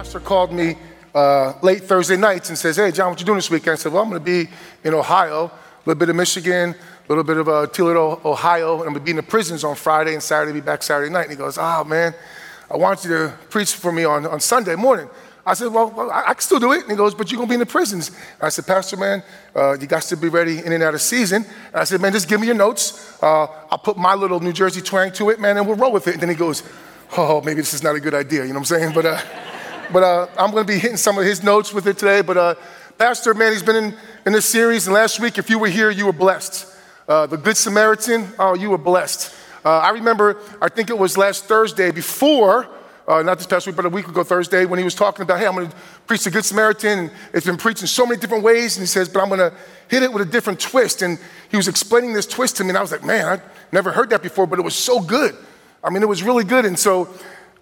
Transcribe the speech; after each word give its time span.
pastor 0.00 0.18
called 0.18 0.50
me 0.50 0.76
uh, 1.14 1.52
late 1.60 1.84
Thursday 1.84 2.16
nights 2.16 2.48
and 2.48 2.56
says, 2.56 2.76
Hey, 2.76 2.90
John, 2.90 3.10
what 3.10 3.20
you 3.20 3.26
doing 3.26 3.36
this 3.36 3.50
weekend? 3.50 3.72
I 3.72 3.74
said, 3.74 3.92
Well, 3.92 4.02
I'm 4.02 4.08
going 4.08 4.18
to 4.18 4.24
be 4.24 4.50
in 4.82 4.94
Ohio, 4.94 5.44
a 5.44 5.52
little 5.84 5.98
bit 5.98 6.08
of 6.08 6.16
Michigan, 6.16 6.70
a 6.70 7.06
little 7.06 7.22
bit 7.22 7.36
of 7.36 7.50
uh, 7.50 7.66
Toledo, 7.66 8.18
Ohio, 8.24 8.78
and 8.78 8.84
I'm 8.84 8.94
going 8.94 9.00
to 9.00 9.00
be 9.00 9.10
in 9.10 9.18
the 9.18 9.22
prisons 9.22 9.62
on 9.62 9.76
Friday 9.76 10.14
and 10.14 10.22
Saturday, 10.22 10.54
be 10.54 10.62
back 10.62 10.82
Saturday 10.82 11.12
night. 11.12 11.24
And 11.24 11.32
he 11.32 11.36
goes, 11.36 11.58
Oh, 11.60 11.84
man, 11.84 12.14
I 12.70 12.78
want 12.78 13.04
you 13.04 13.10
to 13.10 13.34
preach 13.50 13.74
for 13.74 13.92
me 13.92 14.04
on, 14.04 14.24
on 14.24 14.40
Sunday 14.40 14.74
morning. 14.74 15.10
I 15.44 15.52
said, 15.52 15.70
well, 15.70 15.90
well, 15.90 16.10
I, 16.10 16.32
can 16.32 16.40
still 16.40 16.60
do 16.60 16.72
it. 16.72 16.80
And 16.80 16.90
he 16.90 16.96
goes, 16.96 17.14
but 17.14 17.30
you're 17.30 17.36
going 17.36 17.48
to 17.48 17.50
be 17.50 17.54
in 17.56 17.60
the 17.60 17.66
prisons. 17.66 18.08
And 18.08 18.42
I 18.42 18.48
said, 18.48 18.66
Pastor, 18.66 18.96
man, 18.96 19.22
uh, 19.54 19.76
you 19.78 19.86
got 19.86 20.02
to 20.04 20.16
be 20.16 20.28
ready 20.28 20.60
in 20.60 20.72
and 20.72 20.82
out 20.82 20.94
of 20.94 21.02
season. 21.02 21.44
And 21.44 21.76
I 21.76 21.84
said, 21.84 22.00
man, 22.00 22.12
just 22.12 22.26
give 22.26 22.40
me 22.40 22.46
your 22.46 22.56
notes. 22.56 23.22
Uh, 23.22 23.46
I'll 23.70 23.78
put 23.78 23.98
my 23.98 24.14
little 24.14 24.40
New 24.40 24.52
Jersey 24.52 24.80
twang 24.80 25.12
to 25.12 25.28
it, 25.28 25.40
man, 25.40 25.58
and 25.58 25.66
we'll 25.66 25.76
roll 25.76 25.92
with 25.92 26.08
it. 26.08 26.14
And 26.14 26.22
then 26.22 26.30
he 26.30 26.36
goes, 26.36 26.62
oh, 27.18 27.42
maybe 27.42 27.60
this 27.60 27.74
is 27.74 27.82
not 27.82 27.96
a 27.96 28.00
good 28.00 28.14
idea. 28.14 28.42
You 28.42 28.48
know 28.48 28.60
what 28.60 28.70
I'm 28.70 28.80
saying? 28.80 28.94
But, 28.94 29.06
uh, 29.06 29.20
but 29.92 30.02
uh, 30.02 30.26
I'm 30.38 30.50
going 30.50 30.66
to 30.66 30.72
be 30.72 30.78
hitting 30.78 30.96
some 30.96 31.18
of 31.18 31.24
his 31.24 31.42
notes 31.42 31.72
with 31.72 31.86
it 31.86 31.98
today. 31.98 32.22
But 32.22 32.36
uh, 32.36 32.54
Pastor, 32.98 33.34
man, 33.34 33.52
he's 33.52 33.62
been 33.62 33.76
in, 33.76 33.94
in 34.26 34.32
this 34.32 34.46
series. 34.46 34.86
And 34.86 34.94
last 34.94 35.20
week, 35.20 35.38
if 35.38 35.50
you 35.50 35.58
were 35.58 35.68
here, 35.68 35.90
you 35.90 36.06
were 36.06 36.12
blessed. 36.12 36.66
Uh, 37.08 37.26
the 37.26 37.36
Good 37.36 37.56
Samaritan, 37.56 38.28
oh, 38.38 38.54
you 38.54 38.70
were 38.70 38.78
blessed. 38.78 39.34
I 39.64 39.90
remember, 39.90 40.38
I 40.62 40.68
think 40.70 40.88
it 40.88 40.98
was 40.98 41.18
last 41.18 41.44
Thursday 41.44 41.90
before 41.90 42.66
uh, 43.10 43.22
not 43.22 43.38
this 43.38 43.46
past 43.46 43.66
week, 43.66 43.74
but 43.74 43.84
a 43.84 43.88
week 43.88 44.06
ago, 44.06 44.22
Thursday, 44.22 44.64
when 44.66 44.78
he 44.78 44.84
was 44.84 44.94
talking 44.94 45.24
about, 45.24 45.40
hey, 45.40 45.46
I'm 45.46 45.54
going 45.54 45.68
to 45.68 45.76
preach 46.06 46.22
the 46.22 46.30
Good 46.30 46.44
Samaritan. 46.44 46.98
And 46.98 47.10
it's 47.34 47.44
been 47.44 47.56
preached 47.56 47.82
in 47.82 47.88
so 47.88 48.06
many 48.06 48.20
different 48.20 48.44
ways. 48.44 48.76
And 48.76 48.82
he 48.82 48.86
says, 48.86 49.08
but 49.08 49.20
I'm 49.20 49.28
going 49.28 49.40
to 49.40 49.52
hit 49.88 50.04
it 50.04 50.12
with 50.12 50.26
a 50.28 50.30
different 50.30 50.60
twist. 50.60 51.02
And 51.02 51.18
he 51.50 51.56
was 51.56 51.66
explaining 51.66 52.12
this 52.12 52.26
twist 52.26 52.58
to 52.58 52.64
me. 52.64 52.68
And 52.68 52.78
I 52.78 52.82
was 52.82 52.92
like, 52.92 53.04
man, 53.04 53.26
I 53.26 53.42
never 53.72 53.90
heard 53.90 54.10
that 54.10 54.22
before, 54.22 54.46
but 54.46 54.60
it 54.60 54.62
was 54.62 54.76
so 54.76 55.00
good. 55.00 55.34
I 55.82 55.90
mean, 55.90 56.02
it 56.02 56.08
was 56.08 56.22
really 56.22 56.44
good. 56.44 56.64
And 56.64 56.78
so 56.78 57.08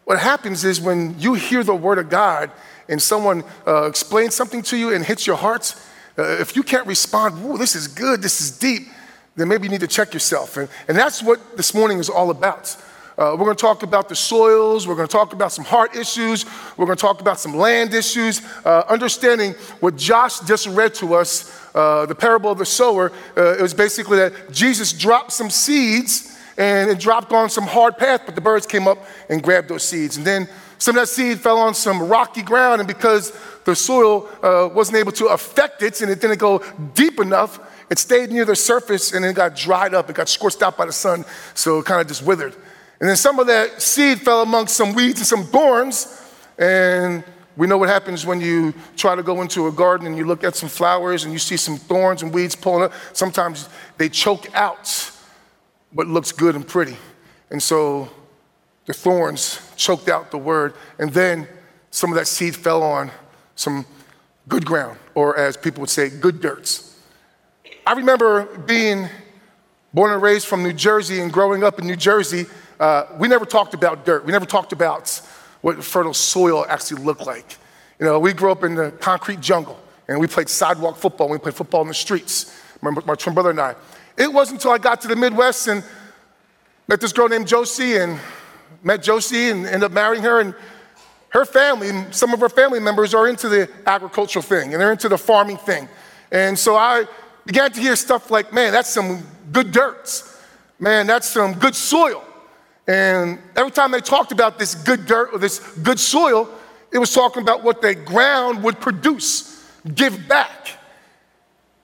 what 0.08 0.18
happens 0.18 0.64
is 0.64 0.80
when 0.80 1.14
you 1.18 1.34
hear 1.34 1.62
the 1.62 1.74
word 1.74 1.98
of 1.98 2.08
God 2.08 2.50
and 2.88 3.00
someone 3.00 3.44
uh, 3.66 3.84
explains 3.84 4.34
something 4.34 4.62
to 4.62 4.74
you 4.74 4.94
and 4.94 5.04
hits 5.04 5.26
your 5.26 5.36
heart, 5.36 5.74
uh, 6.18 6.22
if 6.40 6.56
you 6.56 6.62
can't 6.62 6.86
respond, 6.86 7.44
"Ooh, 7.44 7.58
this 7.58 7.76
is 7.76 7.88
good, 7.88 8.22
this 8.22 8.40
is 8.40 8.50
deep, 8.50 8.88
then 9.36 9.48
maybe 9.48 9.64
you 9.64 9.68
need 9.68 9.82
to 9.82 9.86
check 9.86 10.14
yourself. 10.14 10.56
And, 10.56 10.66
and 10.88 10.96
that's 10.96 11.22
what 11.22 11.58
this 11.58 11.74
morning 11.74 11.98
is 11.98 12.08
all 12.08 12.30
about. 12.30 12.74
Uh, 13.18 13.36
we're 13.36 13.44
going 13.44 13.56
to 13.56 13.60
talk 13.60 13.82
about 13.82 14.08
the 14.08 14.16
soils. 14.16 14.88
We're 14.88 14.94
going 14.94 15.08
to 15.08 15.12
talk 15.12 15.34
about 15.34 15.52
some 15.52 15.66
heart 15.66 15.94
issues. 15.94 16.46
We're 16.78 16.86
going 16.86 16.96
to 16.96 17.02
talk 17.02 17.20
about 17.20 17.38
some 17.38 17.54
land 17.54 17.92
issues. 17.92 18.40
Uh, 18.64 18.84
understanding 18.88 19.52
what 19.80 19.96
Josh 19.96 20.40
just 20.40 20.68
read 20.68 20.94
to 20.94 21.16
us, 21.16 21.52
uh, 21.74 22.06
the 22.06 22.14
parable 22.14 22.50
of 22.50 22.56
the 22.56 22.64
sower, 22.64 23.12
uh, 23.36 23.58
it 23.58 23.60
was 23.60 23.74
basically 23.74 24.16
that 24.16 24.52
Jesus 24.52 24.90
dropped 24.94 25.32
some 25.32 25.50
seeds 25.50 26.37
and 26.58 26.90
it 26.90 26.98
dropped 26.98 27.32
on 27.32 27.48
some 27.48 27.64
hard 27.64 27.96
path, 27.96 28.22
but 28.26 28.34
the 28.34 28.40
birds 28.40 28.66
came 28.66 28.88
up 28.88 28.98
and 29.30 29.42
grabbed 29.42 29.68
those 29.68 29.84
seeds. 29.84 30.16
And 30.16 30.26
then 30.26 30.48
some 30.76 30.96
of 30.96 31.02
that 31.02 31.06
seed 31.06 31.38
fell 31.38 31.58
on 31.58 31.72
some 31.72 32.08
rocky 32.08 32.42
ground, 32.42 32.80
and 32.80 32.88
because 32.88 33.32
the 33.64 33.76
soil 33.76 34.28
uh, 34.42 34.68
wasn't 34.74 34.98
able 34.98 35.12
to 35.12 35.26
affect 35.26 35.82
it 35.82 36.00
and 36.00 36.10
it 36.10 36.20
didn't 36.20 36.38
go 36.38 36.62
deep 36.94 37.20
enough, 37.20 37.60
it 37.90 37.98
stayed 37.98 38.30
near 38.30 38.44
the 38.44 38.56
surface 38.56 39.12
and 39.12 39.24
it 39.24 39.34
got 39.36 39.54
dried 39.54 39.94
up. 39.94 40.10
It 40.10 40.16
got 40.16 40.28
scorched 40.28 40.60
out 40.62 40.76
by 40.76 40.86
the 40.86 40.92
sun, 40.92 41.24
so 41.54 41.78
it 41.78 41.86
kind 41.86 42.00
of 42.00 42.08
just 42.08 42.22
withered. 42.22 42.54
And 43.00 43.08
then 43.08 43.16
some 43.16 43.38
of 43.38 43.46
that 43.46 43.80
seed 43.80 44.20
fell 44.20 44.42
amongst 44.42 44.76
some 44.76 44.94
weeds 44.94 45.20
and 45.20 45.26
some 45.26 45.44
thorns. 45.44 46.20
And 46.58 47.22
we 47.56 47.66
know 47.66 47.78
what 47.78 47.88
happens 47.88 48.26
when 48.26 48.40
you 48.40 48.74
try 48.96 49.14
to 49.14 49.22
go 49.22 49.42
into 49.42 49.68
a 49.68 49.72
garden 49.72 50.06
and 50.06 50.16
you 50.16 50.24
look 50.24 50.42
at 50.42 50.56
some 50.56 50.68
flowers 50.68 51.22
and 51.24 51.32
you 51.32 51.38
see 51.38 51.56
some 51.56 51.76
thorns 51.76 52.22
and 52.22 52.34
weeds 52.34 52.56
pulling 52.56 52.84
up. 52.84 52.92
Sometimes 53.12 53.68
they 53.96 54.08
choke 54.08 54.52
out 54.54 55.12
what 55.92 56.06
looks 56.06 56.32
good 56.32 56.54
and 56.54 56.66
pretty. 56.66 56.96
And 57.50 57.62
so 57.62 58.08
the 58.86 58.92
thorns 58.92 59.60
choked 59.76 60.08
out 60.08 60.30
the 60.30 60.38
word. 60.38 60.74
And 60.98 61.12
then 61.12 61.48
some 61.90 62.10
of 62.10 62.16
that 62.16 62.26
seed 62.26 62.54
fell 62.54 62.82
on 62.82 63.10
some 63.54 63.86
good 64.48 64.64
ground, 64.64 64.98
or 65.14 65.36
as 65.36 65.56
people 65.56 65.80
would 65.80 65.90
say, 65.90 66.08
good 66.08 66.40
dirts. 66.40 67.00
I 67.86 67.92
remember 67.92 68.44
being 68.58 69.08
born 69.92 70.12
and 70.12 70.22
raised 70.22 70.46
from 70.46 70.62
New 70.62 70.72
Jersey 70.72 71.20
and 71.20 71.32
growing 71.32 71.64
up 71.64 71.78
in 71.78 71.86
New 71.86 71.96
Jersey 71.96 72.46
uh, 72.80 73.06
we 73.18 73.28
never 73.28 73.44
talked 73.44 73.74
about 73.74 74.04
dirt. 74.04 74.24
We 74.24 74.32
never 74.32 74.46
talked 74.46 74.72
about 74.72 75.20
what 75.62 75.82
fertile 75.82 76.14
soil 76.14 76.64
actually 76.68 77.02
looked 77.02 77.26
like. 77.26 77.56
You 77.98 78.06
know, 78.06 78.18
we 78.20 78.32
grew 78.32 78.52
up 78.52 78.62
in 78.62 78.74
the 78.74 78.92
concrete 78.92 79.40
jungle 79.40 79.78
and 80.06 80.20
we 80.20 80.26
played 80.26 80.48
sidewalk 80.48 80.96
football. 80.96 81.28
We 81.28 81.38
played 81.38 81.54
football 81.54 81.82
in 81.82 81.88
the 81.88 81.94
streets. 81.94 82.56
My, 82.80 82.92
my 83.04 83.16
twin 83.16 83.34
brother 83.34 83.50
and 83.50 83.60
I. 83.60 83.74
It 84.18 84.32
wasn't 84.32 84.58
until 84.58 84.72
I 84.72 84.78
got 84.78 85.00
to 85.02 85.08
the 85.08 85.16
Midwest 85.16 85.68
and 85.68 85.84
met 86.88 87.00
this 87.00 87.12
girl 87.12 87.28
named 87.28 87.46
Josie 87.46 87.96
and 87.96 88.18
met 88.82 89.02
Josie 89.02 89.50
and 89.50 89.64
ended 89.64 89.84
up 89.84 89.92
marrying 89.92 90.24
her. 90.24 90.40
And 90.40 90.54
her 91.30 91.44
family, 91.44 91.90
and 91.90 92.14
some 92.14 92.32
of 92.32 92.40
her 92.40 92.48
family 92.48 92.80
members 92.80 93.14
are 93.14 93.28
into 93.28 93.48
the 93.48 93.68
agricultural 93.86 94.42
thing 94.42 94.72
and 94.72 94.80
they're 94.80 94.92
into 94.92 95.08
the 95.08 95.18
farming 95.18 95.58
thing. 95.58 95.88
And 96.32 96.58
so 96.58 96.74
I 96.74 97.06
began 97.46 97.70
to 97.72 97.80
hear 97.80 97.96
stuff 97.96 98.30
like, 98.30 98.52
man, 98.52 98.72
that's 98.72 98.88
some 98.88 99.22
good 99.52 99.72
dirt. 99.72 100.22
Man, 100.78 101.06
that's 101.06 101.28
some 101.28 101.54
good 101.54 101.74
soil. 101.74 102.24
And 102.86 103.38
every 103.54 103.70
time 103.70 103.90
they 103.90 104.00
talked 104.00 104.32
about 104.32 104.58
this 104.58 104.74
good 104.74 105.06
dirt 105.06 105.30
or 105.32 105.38
this 105.38 105.58
good 105.78 106.00
soil, 106.00 106.48
it 106.90 106.98
was 106.98 107.12
talking 107.12 107.42
about 107.42 107.62
what 107.62 107.82
the 107.82 107.94
ground 107.94 108.62
would 108.62 108.80
produce, 108.80 109.62
give 109.94 110.26
back. 110.26 110.77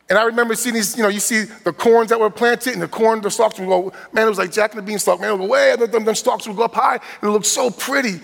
And 0.09 0.19
I 0.19 0.25
remember 0.25 0.55
seeing 0.55 0.75
these, 0.75 0.97
you 0.97 1.03
know, 1.03 1.09
you 1.09 1.21
see 1.21 1.45
the 1.65 1.73
corns 1.73 2.11
that 2.11 2.21
were 2.21 2.31
planted 2.31 2.75
and 2.75 2.83
the 2.83 2.89
corn, 2.89 3.21
the 3.21 3.31
stalks 3.31 3.59
would 3.59 3.69
go, 3.69 3.93
man, 4.13 4.27
it 4.27 4.29
was 4.29 4.39
like 4.39 4.53
Jack 4.53 4.75
and 4.75 4.79
the 4.79 4.87
Beanstalk, 4.87 5.19
man, 5.19 5.31
it 5.31 5.33
would 5.33 5.47
go 5.47 5.53
way, 5.53 5.73
and 5.73 5.81
then 5.81 6.05
the 6.05 6.15
stalks 6.15 6.47
would 6.47 6.57
go 6.57 6.65
up 6.65 6.75
high, 6.75 6.97
and 6.97 7.23
it 7.23 7.31
looked 7.31 7.47
so 7.47 7.71
pretty. 7.71 8.21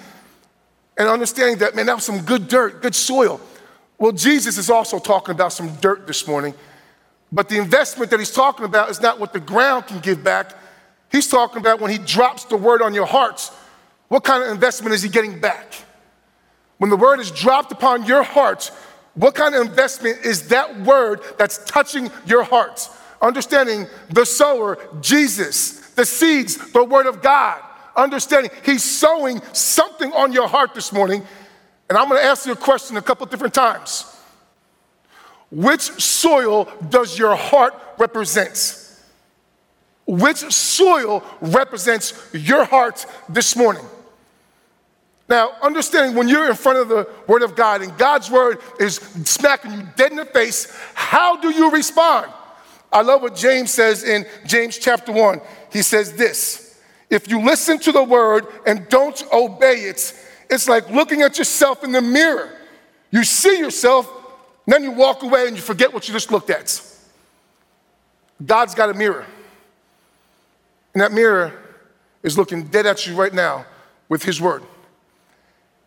And 0.99 1.09
understanding 1.09 1.59
that, 1.59 1.75
man, 1.75 1.87
that 1.87 1.95
was 1.95 2.05
some 2.05 2.21
good 2.21 2.49
dirt, 2.49 2.83
good 2.83 2.95
soil. 2.95 3.41
Well, 3.99 4.13
Jesus 4.13 4.59
is 4.59 4.69
also 4.69 4.99
talking 4.99 5.35
about 5.35 5.55
some 5.55 5.75
dirt 5.77 6.07
this 6.07 6.27
morning, 6.27 6.53
but 7.33 7.49
the 7.49 7.57
investment 7.57 8.11
that 8.11 8.21
he's 8.21 8.33
talking 8.33 8.67
about 8.67 8.91
is 8.91 9.01
not 9.01 9.19
what 9.19 9.33
the 9.33 9.41
ground 9.41 9.87
can 9.87 10.01
give 10.01 10.23
back, 10.23 10.53
He's 11.11 11.27
talking 11.27 11.59
about 11.59 11.81
when 11.81 11.91
he 11.91 11.99
drops 11.99 12.45
the 12.45 12.57
word 12.57 12.83
on 12.83 12.95
your 12.95 13.07
hearts, 13.07 13.51
what 14.09 14.25
kind 14.25 14.45
of 14.45 14.51
investment 14.51 14.95
is 14.95 15.03
he 15.03 15.09
getting 15.09 15.41
back? 15.41 15.75
When 16.79 16.89
the 16.89 16.97
word 16.97 17.21
is 17.21 17.31
dropped 17.31 17.73
upon 17.73 18.05
your 18.05 18.23
hearts, 18.23 18.71
what 19.15 19.35
kind 19.35 19.55
of 19.55 19.67
investment 19.67 20.25
is 20.25 20.49
that 20.49 20.81
word 20.81 21.21
that's 21.39 21.59
touching 21.65 22.11
your 22.27 22.43
heart? 22.43 22.89
Understanding 23.21 23.87
the 24.09 24.25
sower, 24.25 24.79
Jesus, 25.01 25.81
the 25.91 26.05
seeds, 26.07 26.73
the 26.73 26.85
word 26.85 27.07
of 27.07 27.21
God. 27.23 27.61
Understanding 27.97 28.51
he's 28.65 28.85
sowing 28.85 29.43
something 29.53 30.13
on 30.13 30.33
your 30.33 30.49
heart 30.49 30.75
this 30.75 30.93
morning. 30.93 31.23
And 31.89 31.99
I'm 31.99 32.09
gonna 32.09 32.21
ask 32.21 32.47
you 32.47 32.53
a 32.53 32.57
question 32.57 32.97
a 32.97 33.03
couple 33.03 33.27
different 33.27 33.53
times. 33.53 34.07
Which 35.51 35.81
soil 35.81 36.69
does 36.89 37.19
your 37.19 37.35
heart 37.35 37.75
represent? 37.99 38.81
which 40.11 40.39
soil 40.39 41.25
represents 41.41 42.29
your 42.33 42.65
heart 42.65 43.07
this 43.29 43.55
morning. 43.55 43.85
Now, 45.31 45.53
understanding 45.63 46.17
when 46.17 46.27
you're 46.27 46.51
in 46.51 46.57
front 46.57 46.79
of 46.79 46.89
the 46.89 47.09
Word 47.29 47.43
of 47.43 47.55
God 47.55 47.83
and 47.83 47.97
God's 47.97 48.29
Word 48.29 48.59
is 48.81 48.97
smacking 48.97 49.73
you 49.73 49.89
dead 49.95 50.11
in 50.11 50.17
the 50.17 50.25
face, 50.25 50.77
how 50.95 51.41
do 51.41 51.51
you 51.51 51.71
respond? 51.71 52.33
I 52.93 53.03
love 53.03 53.23
what 53.23 53.37
James 53.37 53.71
says 53.71 54.03
in 54.03 54.27
James 54.45 54.77
chapter 54.77 55.13
1. 55.13 55.41
He 55.73 55.83
says 55.83 56.15
this 56.15 56.81
If 57.09 57.31
you 57.31 57.41
listen 57.43 57.79
to 57.79 57.93
the 57.93 58.03
Word 58.03 58.49
and 58.67 58.89
don't 58.89 59.23
obey 59.33 59.83
it, 59.83 60.13
it's 60.51 60.69
like 60.69 60.91
looking 60.91 61.23
at 61.23 61.39
yourself 61.39 61.85
in 61.85 61.93
the 61.93 62.03
mirror. 62.03 62.53
You 63.13 63.23
see 63.23 63.57
yourself, 63.57 64.11
then 64.67 64.83
you 64.83 64.91
walk 64.91 65.23
away 65.23 65.47
and 65.47 65.55
you 65.55 65.63
forget 65.63 65.95
what 65.95 66.09
you 66.09 66.13
just 66.13 66.33
looked 66.33 66.51
at. 66.51 66.83
God's 68.45 68.75
got 68.75 68.91
a 68.91 68.95
mirror. 68.95 69.27
And 70.93 71.01
that 71.01 71.13
mirror 71.13 71.53
is 72.25 72.37
looking 72.37 72.65
dead 72.65 72.85
at 72.87 73.07
you 73.07 73.15
right 73.15 73.33
now 73.33 73.65
with 74.09 74.25
His 74.25 74.41
Word. 74.41 74.65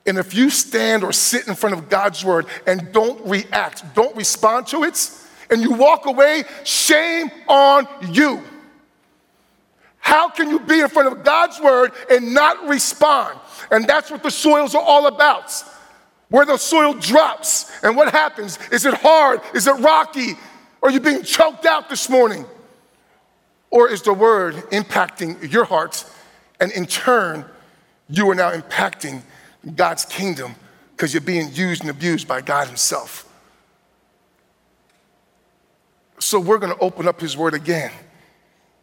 And 0.06 0.18
if 0.18 0.34
you 0.34 0.50
stand 0.50 1.03
or 1.03 1.14
sit 1.14 1.47
in 1.47 1.56
front 1.56 1.75
of 1.75 1.90
God's 1.90 2.26
Word 2.26 2.47
and 2.67 2.91
don't 2.91 3.26
react, 3.26 3.96
don't 3.96 4.16
respond 4.16 4.67
to 4.67 4.84
it, 4.84 5.09
and 5.50 5.61
you 5.61 5.73
walk 5.73 6.05
away, 6.05 6.44
shame 6.64 7.32
on 7.47 7.88
you. 8.11 8.41
How 10.00 10.28
can 10.28 10.50
you 10.50 10.59
be 10.59 10.82
in 10.82 10.90
front 10.90 11.08
of 11.08 11.23
God's 11.23 11.61
Word 11.61 11.94
and 12.09 12.34
not 12.34 12.67
respond? 12.67 13.40
And 13.72 13.88
that's 13.88 14.11
what 14.11 14.22
the 14.22 14.32
soils 14.32 14.76
are 14.76 14.82
all 14.82 15.08
about. 15.08 15.53
Where 16.28 16.46
the 16.46 16.58
soil 16.58 16.94
drops 16.94 17.72
and 17.84 17.96
what 17.96 18.11
happens. 18.11 18.59
Is 18.72 18.85
it 18.85 18.96
hard? 18.96 19.40
Is 19.53 19.67
it 19.67 19.73
rocky? 19.73 20.34
Are 20.82 20.91
you 20.91 20.99
being 20.99 21.23
choked 21.23 21.66
out 21.66 21.90
this 21.90 22.09
morning? 22.09 22.46
Or 23.70 23.90
is 23.90 24.02
the 24.02 24.14
word 24.14 24.56
impacting 24.72 25.52
your 25.52 25.64
heart? 25.64 26.06
And 26.59 26.72
in 26.73 26.85
turn, 26.85 27.46
you 28.09 28.29
are 28.29 28.35
now 28.35 28.52
impacting 28.52 29.22
God's 29.75 30.05
kingdom 30.05 30.55
because 30.91 31.13
you're 31.13 31.21
being 31.21 31.53
used 31.53 31.81
and 31.81 31.89
abused 31.89 32.27
by 32.27 32.41
God 32.41 32.67
Himself. 32.67 33.29
So 36.19 36.39
we're 36.39 36.59
going 36.59 36.73
to 36.73 36.79
open 36.79 37.07
up 37.07 37.19
His 37.19 37.35
word 37.35 37.53
again. 37.53 37.91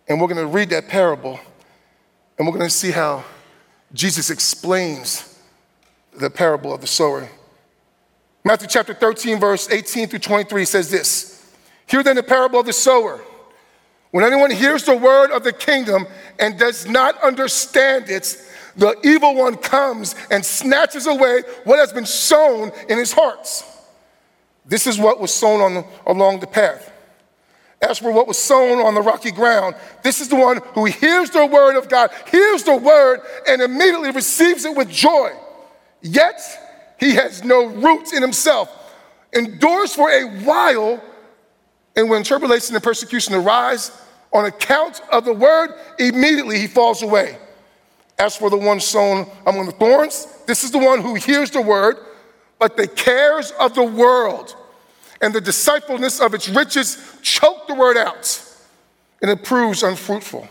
And 0.09 0.21
we're 0.21 0.29
going 0.29 0.39
to 0.39 0.47
read 0.47 0.71
that 0.71 0.89
parable. 0.89 1.39
And 2.39 2.47
we're 2.47 2.55
going 2.55 2.69
to 2.69 2.75
see 2.75 2.91
how 2.91 3.25
Jesus 3.93 4.31
explains 4.31 5.39
the 6.13 6.31
parable 6.31 6.75
of 6.75 6.81
the 6.81 6.87
sower 6.87 7.29
Matthew 8.43 8.69
chapter 8.69 8.95
13, 8.95 9.39
verse 9.39 9.71
18 9.71 10.09
through 10.09 10.21
23 10.21 10.65
says 10.65 10.91
this 10.91 11.53
Hear 11.87 12.03
then 12.03 12.17
the 12.17 12.23
parable 12.23 12.61
of 12.61 12.67
the 12.67 12.73
sower. 12.73 13.21
When 14.13 14.25
anyone 14.25 14.51
hears 14.51 14.85
the 14.85 14.97
word 14.97 15.31
of 15.31 15.45
the 15.45 15.53
kingdom 15.53 16.07
and 16.39 16.59
does 16.59 16.89
not 16.89 17.21
understand 17.23 18.09
it, 18.09 18.43
the 18.77 18.97
evil 19.05 19.35
one 19.35 19.57
comes 19.57 20.15
and 20.31 20.45
snatches 20.45 21.07
away 21.07 21.43
what 21.65 21.79
has 21.79 21.93
been 21.93 22.07
sown 22.07 22.73
in 22.89 22.99
his 22.99 23.13
hearts. 23.13 23.65
This 24.67 24.87
is 24.87 24.99
what 24.99 25.21
was 25.21 25.33
sown 25.33 25.61
on 25.61 25.85
along 26.07 26.41
the 26.41 26.47
path. 26.47 26.93
As 27.83 27.99
for 27.99 28.13
what 28.13 28.29
was 28.29 28.39
sown 28.39 28.79
on 28.79 28.95
the 28.95 29.01
rocky 29.01 29.31
ground, 29.31 29.75
this 30.03 30.21
is 30.21 30.29
the 30.29 30.37
one 30.37 30.61
who 30.75 30.85
hears 30.85 31.31
the 31.31 31.47
word 31.47 31.77
of 31.77 31.89
God, 31.89 32.11
hears 32.31 32.63
the 32.63 32.77
word, 32.77 33.21
and 33.49 33.63
immediately 33.63 34.11
receives 34.11 34.65
it 34.67 34.77
with 34.77 34.91
joy. 34.91 35.31
Yet 36.03 36.41
he 37.01 37.15
has 37.15 37.43
no 37.43 37.67
roots 37.67 38.13
in 38.13 38.21
himself, 38.21 38.71
endures 39.33 39.95
for 39.95 40.11
a 40.11 40.25
while, 40.43 41.03
and 41.97 42.11
when 42.11 42.23
tribulation 42.23 42.75
and 42.75 42.85
persecution 42.85 43.35
arise 43.35 43.91
on 44.33 44.45
account 44.45 45.01
of 45.11 45.25
the 45.25 45.33
word, 45.33 45.75
immediately 45.99 46.59
he 46.59 46.67
falls 46.67 47.03
away. 47.03 47.39
As 48.21 48.37
for 48.37 48.51
the 48.51 48.57
one 48.59 48.81
sown 48.81 49.27
among 49.47 49.65
the 49.65 49.73
thorns, 49.73 50.27
this 50.47 50.63
is 50.63 50.71
the 50.71 50.79
one 50.79 51.01
who 51.01 51.15
hears 51.15 51.51
the 51.51 51.63
word, 51.63 51.97
but 52.59 52.77
the 52.77 52.87
cares 52.87 53.51
of 53.53 53.75
the 53.75 53.83
world 53.83 54.55
and 55.23 55.35
the 55.35 55.41
deceitfulness 55.41 56.21
of 56.21 56.35
its 56.35 56.47
riches 56.47 57.17
choke 57.23 57.67
the 57.67 57.73
word 57.73 57.97
out, 57.97 58.45
and 59.23 59.31
it 59.31 59.43
proves 59.43 59.83
unfruitful. 59.83 60.47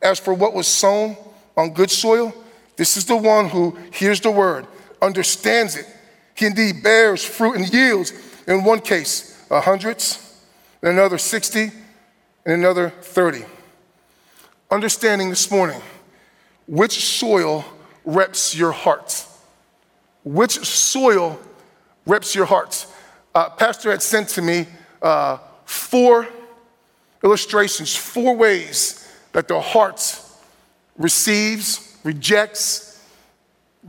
As 0.00 0.20
for 0.20 0.32
what 0.32 0.54
was 0.54 0.68
sown 0.68 1.16
on 1.56 1.74
good 1.74 1.90
soil, 1.90 2.32
this 2.76 2.96
is 2.96 3.04
the 3.04 3.16
one 3.16 3.48
who 3.48 3.76
hears 3.92 4.20
the 4.20 4.30
word, 4.30 4.64
understands 5.02 5.74
it. 5.74 5.86
He 6.36 6.46
indeed 6.46 6.84
bears 6.84 7.24
fruit 7.24 7.56
and 7.56 7.68
yields, 7.68 8.12
in 8.46 8.62
one 8.62 8.80
case, 8.80 9.44
a 9.50 9.60
hundreds, 9.60 10.40
in 10.82 10.90
another 10.90 11.18
60, 11.18 11.62
in 11.62 11.72
another 12.52 12.90
30. 12.90 13.44
Understanding 14.70 15.30
this 15.30 15.50
morning 15.50 15.82
which 16.70 17.04
soil 17.04 17.64
reps 18.04 18.54
your 18.54 18.70
heart. 18.72 19.26
Which 20.24 20.52
soil 20.64 21.38
reps 22.06 22.34
your 22.34 22.46
heart? 22.46 22.86
uh, 23.34 23.50
Pastor 23.50 23.90
had 23.90 24.02
sent 24.02 24.28
to 24.30 24.42
me 24.42 24.66
uh, 25.02 25.38
four 25.64 26.26
illustrations, 27.22 27.94
four 27.94 28.36
ways 28.36 29.12
that 29.32 29.48
the 29.48 29.60
heart 29.60 30.20
receives, 30.96 31.98
rejects, 32.04 33.02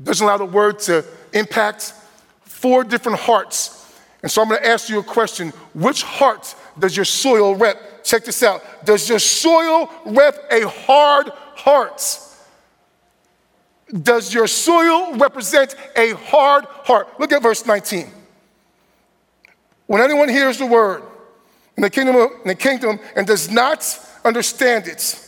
doesn't 0.01 0.25
allow 0.25 0.37
the 0.37 0.45
word 0.45 0.79
to 0.79 1.03
impact, 1.33 1.93
four 2.41 2.83
different 2.83 3.19
hearts. 3.19 3.77
And 4.21 4.31
so 4.31 4.41
I'm 4.41 4.49
going 4.49 4.61
to 4.61 4.67
ask 4.67 4.89
you 4.89 4.99
a 4.99 5.03
question 5.03 5.49
Which 5.73 6.03
heart 6.03 6.55
does 6.77 6.95
your 6.95 7.05
soil 7.05 7.55
rep? 7.55 8.03
Check 8.03 8.25
this 8.25 8.43
out. 8.43 8.85
Does 8.85 9.09
your 9.09 9.19
soil 9.19 9.89
rep 10.05 10.35
a 10.51 10.67
hard 10.67 11.29
heart? 11.29 12.01
Does 13.91 14.33
your 14.33 14.47
soil 14.47 15.15
represent 15.15 15.75
a 15.95 16.11
hard 16.11 16.65
heart? 16.65 17.19
Look 17.19 17.33
at 17.33 17.41
verse 17.41 17.65
19. 17.65 18.07
When 19.87 20.01
anyone 20.01 20.29
hears 20.29 20.57
the 20.57 20.65
word 20.65 21.03
in 21.75 21.83
the 21.83 21.89
kingdom, 21.89 22.15
of, 22.15 22.31
in 22.43 22.47
the 22.47 22.55
kingdom 22.55 22.99
and 23.15 23.27
does 23.27 23.51
not 23.51 23.99
understand 24.23 24.87
it, 24.87 25.19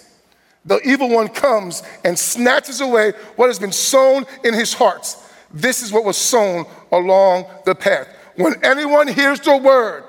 the 0.66 0.80
evil 0.88 1.10
one 1.10 1.28
comes 1.28 1.84
and 2.06 2.18
snatches 2.18 2.80
away 2.80 3.12
what 3.36 3.48
has 3.48 3.60
been 3.60 3.74
sown 3.74 4.26
in 4.46 4.54
his 4.54 4.74
heart. 4.74 5.18
This 5.54 5.82
is 5.82 5.92
what 5.92 6.06
was 6.06 6.16
sown 6.16 6.66
along 6.92 7.46
the 7.66 7.76
path. 7.76 8.08
When 8.36 8.54
anyone 8.64 9.08
hears 9.10 9.42
the 9.42 9.58
word 9.58 10.06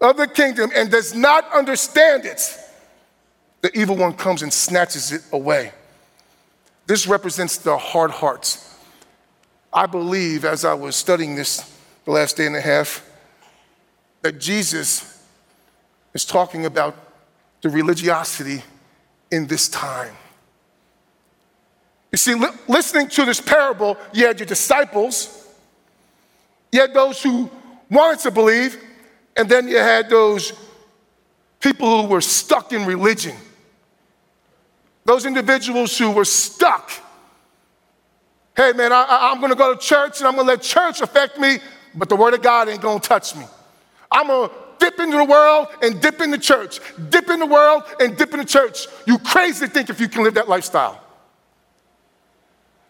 of 0.00 0.16
the 0.16 0.26
kingdom 0.26 0.70
and 0.76 0.90
does 0.90 1.14
not 1.14 1.50
understand 1.52 2.26
it, 2.26 2.58
the 3.62 3.76
evil 3.76 3.96
one 3.96 4.12
comes 4.12 4.42
and 4.42 4.52
snatches 4.52 5.12
it 5.12 5.22
away. 5.32 5.72
This 6.88 7.06
represents 7.06 7.58
the 7.58 7.76
hard 7.76 8.10
hearts. 8.10 8.74
I 9.70 9.84
believe 9.84 10.46
as 10.46 10.64
I 10.64 10.72
was 10.72 10.96
studying 10.96 11.36
this 11.36 11.70
the 12.06 12.12
last 12.12 12.38
day 12.38 12.46
and 12.46 12.56
a 12.56 12.62
half, 12.62 13.04
that 14.22 14.40
Jesus 14.40 15.22
is 16.14 16.24
talking 16.24 16.64
about 16.64 16.96
the 17.60 17.68
religiosity 17.68 18.62
in 19.30 19.46
this 19.46 19.68
time. 19.68 20.14
You 22.10 22.16
see, 22.16 22.34
li- 22.34 22.56
listening 22.66 23.08
to 23.08 23.26
this 23.26 23.42
parable, 23.42 23.98
you 24.14 24.26
had 24.26 24.40
your 24.40 24.46
disciples, 24.46 25.46
you 26.72 26.80
had 26.80 26.94
those 26.94 27.22
who 27.22 27.50
wanted 27.90 28.20
to 28.20 28.30
believe, 28.30 28.82
and 29.36 29.46
then 29.46 29.68
you 29.68 29.76
had 29.76 30.08
those 30.08 30.54
people 31.60 32.02
who 32.02 32.08
were 32.08 32.22
stuck 32.22 32.72
in 32.72 32.86
religion. 32.86 33.36
Those 35.08 35.24
individuals 35.24 35.96
who 35.96 36.10
were 36.10 36.26
stuck. 36.26 36.90
Hey, 38.54 38.74
man, 38.74 38.92
I, 38.92 39.30
am 39.32 39.38
going 39.38 39.48
to 39.48 39.56
go 39.56 39.74
to 39.74 39.80
church 39.80 40.18
and 40.18 40.28
I'm 40.28 40.34
going 40.34 40.46
to 40.46 40.52
let 40.52 40.60
church 40.60 41.00
affect 41.00 41.38
me, 41.38 41.60
but 41.94 42.10
the 42.10 42.16
Word 42.16 42.34
of 42.34 42.42
God 42.42 42.68
ain't 42.68 42.82
going 42.82 43.00
to 43.00 43.08
touch 43.08 43.34
me. 43.34 43.46
I'm 44.12 44.26
gonna 44.26 44.52
dip 44.78 45.00
into 45.00 45.16
the 45.16 45.24
world 45.24 45.68
and 45.80 45.98
dip 46.02 46.20
in 46.20 46.30
the 46.30 46.36
church, 46.36 46.80
dip 47.08 47.30
in 47.30 47.40
the 47.40 47.46
world 47.46 47.84
and 47.98 48.18
dip 48.18 48.34
in 48.34 48.38
the 48.38 48.44
church. 48.44 48.86
You 49.06 49.18
crazy 49.18 49.66
to 49.66 49.72
think 49.72 49.88
if 49.88 49.98
you 49.98 50.08
can 50.08 50.24
live 50.24 50.34
that 50.34 50.46
lifestyle. 50.46 51.02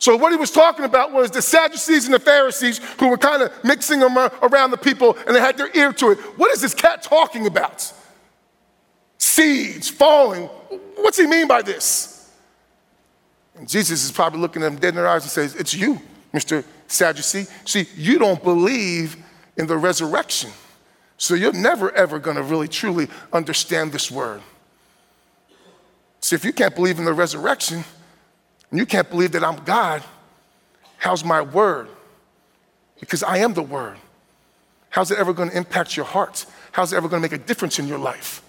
So, 0.01 0.17
what 0.17 0.33
he 0.33 0.39
was 0.39 0.51
talking 0.51 0.87
about 0.87 1.13
was 1.13 1.31
the 1.31 1.43
Sadducees 1.43 2.07
and 2.07 2.15
the 2.15 2.19
Pharisees 2.19 2.79
who 2.99 3.11
were 3.11 3.19
kind 3.19 3.43
of 3.43 3.53
mixing 3.63 4.01
them 4.01 4.19
around 4.19 4.73
the 4.73 4.77
people 4.77 5.17
and 5.25 5.37
they 5.37 5.41
had 5.41 5.57
their 5.57 5.71
ear 5.77 5.93
to 5.93 6.11
it. 6.11 6.19
What 6.37 6.53
is 6.53 6.63
this 6.63 6.75
cat 6.75 7.03
talking 7.03 7.47
about? 7.47 7.93
Seeds 9.19 9.89
falling. 9.89 10.45
What's 10.97 11.19
he 11.19 11.27
mean 11.27 11.49
by 11.49 11.63
this? 11.63 12.31
And 13.57 13.69
Jesus 13.69 14.05
is 14.05 14.13
probably 14.13 14.41
looking 14.41 14.63
at 14.63 14.67
them 14.67 14.77
dead 14.77 14.91
in 14.91 14.95
their 14.95 15.09
eyes 15.09 15.23
and 15.23 15.31
says, 15.31 15.57
It's 15.57 15.75
you, 15.75 16.01
Mr. 16.33 16.65
Sadducee. 16.87 17.47
See, 17.65 17.87
you 17.97 18.19
don't 18.19 18.43
believe 18.43 19.17
in 19.57 19.67
the 19.67 19.77
resurrection. 19.77 20.51
So 21.17 21.35
you're 21.35 21.53
never, 21.53 21.91
ever 21.93 22.21
going 22.21 22.37
to 22.37 22.43
really, 22.43 22.69
truly 22.69 23.09
understand 23.33 23.91
this 23.91 24.09
word. 24.11 24.41
See, 26.21 26.37
if 26.37 26.45
you 26.45 26.53
can't 26.53 26.75
believe 26.75 26.99
in 26.99 27.05
the 27.05 27.13
resurrection, 27.13 27.85
and 28.71 28.79
you 28.79 28.87
can't 28.87 29.11
believe 29.11 29.33
that 29.33 29.43
I'm 29.43 29.65
God, 29.65 30.05
how's 30.99 31.25
my 31.25 31.43
word? 31.43 31.89
Because 33.01 33.25
I 33.25 33.39
am 33.39 33.55
the 33.55 33.63
word. 33.63 33.97
How's 34.91 35.11
it 35.11 35.19
ever 35.19 35.33
going 35.33 35.51
to 35.51 35.57
impact 35.57 35.97
your 35.97 36.07
heart? 36.07 36.47
How's 36.73 36.93
it 36.93 36.97
ever 36.97 37.09
going 37.09 37.23
to 37.23 37.29
make 37.29 37.39
a 37.39 37.45
difference 37.45 37.79
in 37.79 37.89
your 37.89 37.99
life? 37.99 38.43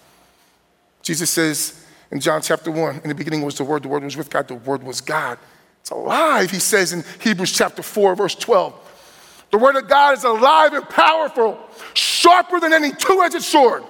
Jesus 1.10 1.30
says 1.30 1.84
in 2.12 2.20
John 2.20 2.40
chapter 2.40 2.70
1, 2.70 3.00
in 3.02 3.08
the 3.08 3.16
beginning 3.16 3.42
was 3.42 3.56
the 3.56 3.64
Word, 3.64 3.82
the 3.82 3.88
Word 3.88 4.04
was 4.04 4.16
with 4.16 4.30
God, 4.30 4.46
the 4.46 4.54
Word 4.54 4.84
was 4.84 5.00
God. 5.00 5.40
It's 5.80 5.90
alive, 5.90 6.52
he 6.52 6.60
says 6.60 6.92
in 6.92 7.02
Hebrews 7.18 7.50
chapter 7.50 7.82
4, 7.82 8.14
verse 8.14 8.36
12. 8.36 9.48
The 9.50 9.58
word 9.58 9.74
of 9.74 9.88
God 9.88 10.16
is 10.16 10.22
alive 10.22 10.72
and 10.72 10.88
powerful, 10.88 11.58
sharper 11.94 12.60
than 12.60 12.72
any 12.72 12.92
two 12.92 13.22
edged 13.24 13.42
sword. 13.42 13.82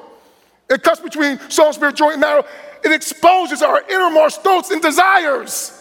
It 0.70 0.82
cuts 0.82 1.00
between 1.00 1.38
soul, 1.50 1.74
spirit, 1.74 1.94
joint, 1.94 2.12
and 2.12 2.22
marrow. 2.22 2.42
It 2.82 2.90
exposes 2.90 3.60
our 3.60 3.82
innermost 3.90 4.42
thoughts 4.42 4.70
and 4.70 4.80
desires. 4.80 5.76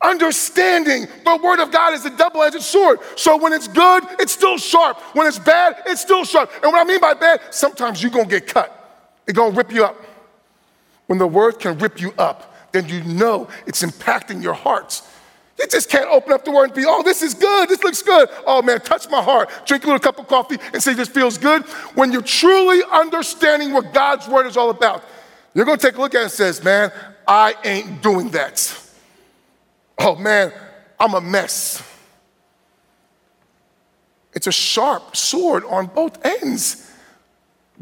Understanding 0.00 1.08
the 1.24 1.40
word 1.42 1.58
of 1.58 1.72
God 1.72 1.92
is 1.92 2.04
a 2.04 2.16
double 2.16 2.44
edged 2.44 2.62
sword. 2.62 3.00
So 3.16 3.36
when 3.36 3.52
it's 3.52 3.66
good, 3.66 4.04
it's 4.20 4.32
still 4.32 4.58
sharp. 4.58 5.00
When 5.16 5.26
it's 5.26 5.40
bad, 5.40 5.82
it's 5.86 6.02
still 6.02 6.24
sharp. 6.24 6.52
And 6.62 6.70
what 6.70 6.80
I 6.80 6.84
mean 6.84 7.00
by 7.00 7.14
bad, 7.14 7.40
sometimes 7.50 8.00
you're 8.00 8.12
gonna 8.12 8.26
get 8.26 8.46
cut, 8.46 8.72
it's 9.26 9.36
gonna 9.36 9.52
rip 9.52 9.72
you 9.72 9.84
up. 9.84 10.05
When 11.06 11.18
the 11.18 11.26
word 11.26 11.58
can 11.58 11.78
rip 11.78 12.00
you 12.00 12.12
up, 12.18 12.54
then 12.72 12.88
you 12.88 13.02
know 13.04 13.48
it's 13.66 13.82
impacting 13.82 14.42
your 14.42 14.54
hearts. 14.54 15.02
You 15.58 15.66
just 15.66 15.88
can't 15.88 16.10
open 16.10 16.32
up 16.32 16.44
the 16.44 16.50
word 16.50 16.64
and 16.64 16.74
be, 16.74 16.84
oh, 16.86 17.02
this 17.02 17.22
is 17.22 17.32
good, 17.32 17.68
this 17.68 17.82
looks 17.82 18.02
good. 18.02 18.28
Oh 18.46 18.60
man, 18.60 18.80
touch 18.80 19.08
my 19.08 19.22
heart. 19.22 19.50
Drink 19.64 19.84
a 19.84 19.86
little 19.86 20.00
cup 20.00 20.18
of 20.18 20.28
coffee 20.28 20.58
and 20.72 20.82
say 20.82 20.92
this 20.92 21.08
feels 21.08 21.38
good. 21.38 21.62
When 21.94 22.12
you're 22.12 22.20
truly 22.20 22.82
understanding 22.92 23.72
what 23.72 23.94
God's 23.94 24.28
word 24.28 24.46
is 24.46 24.56
all 24.56 24.70
about, 24.70 25.02
you're 25.54 25.64
gonna 25.64 25.78
take 25.78 25.96
a 25.96 26.00
look 26.00 26.14
at 26.14 26.18
it 26.18 26.24
and 26.24 26.32
says, 26.32 26.62
man, 26.62 26.92
I 27.26 27.54
ain't 27.64 28.02
doing 28.02 28.28
that. 28.30 28.82
Oh 29.98 30.16
man, 30.16 30.52
I'm 31.00 31.14
a 31.14 31.20
mess. 31.20 31.82
It's 34.34 34.46
a 34.46 34.52
sharp 34.52 35.16
sword 35.16 35.64
on 35.64 35.86
both 35.86 36.22
ends, 36.22 36.92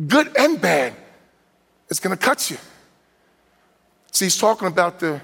good 0.07 0.37
and 0.39 0.61
bad. 0.61 0.95
It's 1.91 1.99
gonna 1.99 2.17
cut 2.17 2.53
you. 2.53 2.59
See, 4.15 4.27
he's 4.27 4.39
talking 4.39 4.69
about 4.69 5.01
the 5.01 5.21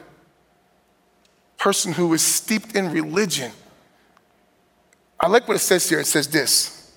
person 1.56 1.92
who 1.92 2.12
is 2.12 2.22
steeped 2.22 2.74
in 2.74 2.90
religion. 2.90 3.52
I 5.18 5.28
like 5.28 5.46
what 5.46 5.56
it 5.56 5.60
says 5.60 5.88
here. 5.88 6.00
It 6.00 6.06
says 6.06 6.26
this 6.26 6.92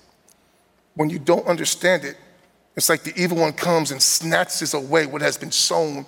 when 0.96 1.08
you 1.08 1.20
don't 1.20 1.46
understand 1.46 2.04
it, 2.04 2.16
it's 2.76 2.88
like 2.88 3.04
the 3.04 3.12
evil 3.16 3.38
one 3.38 3.52
comes 3.52 3.92
and 3.92 4.02
snatches 4.02 4.74
away 4.74 5.06
what 5.06 5.22
has 5.22 5.36
been 5.36 5.52
sown 5.52 6.04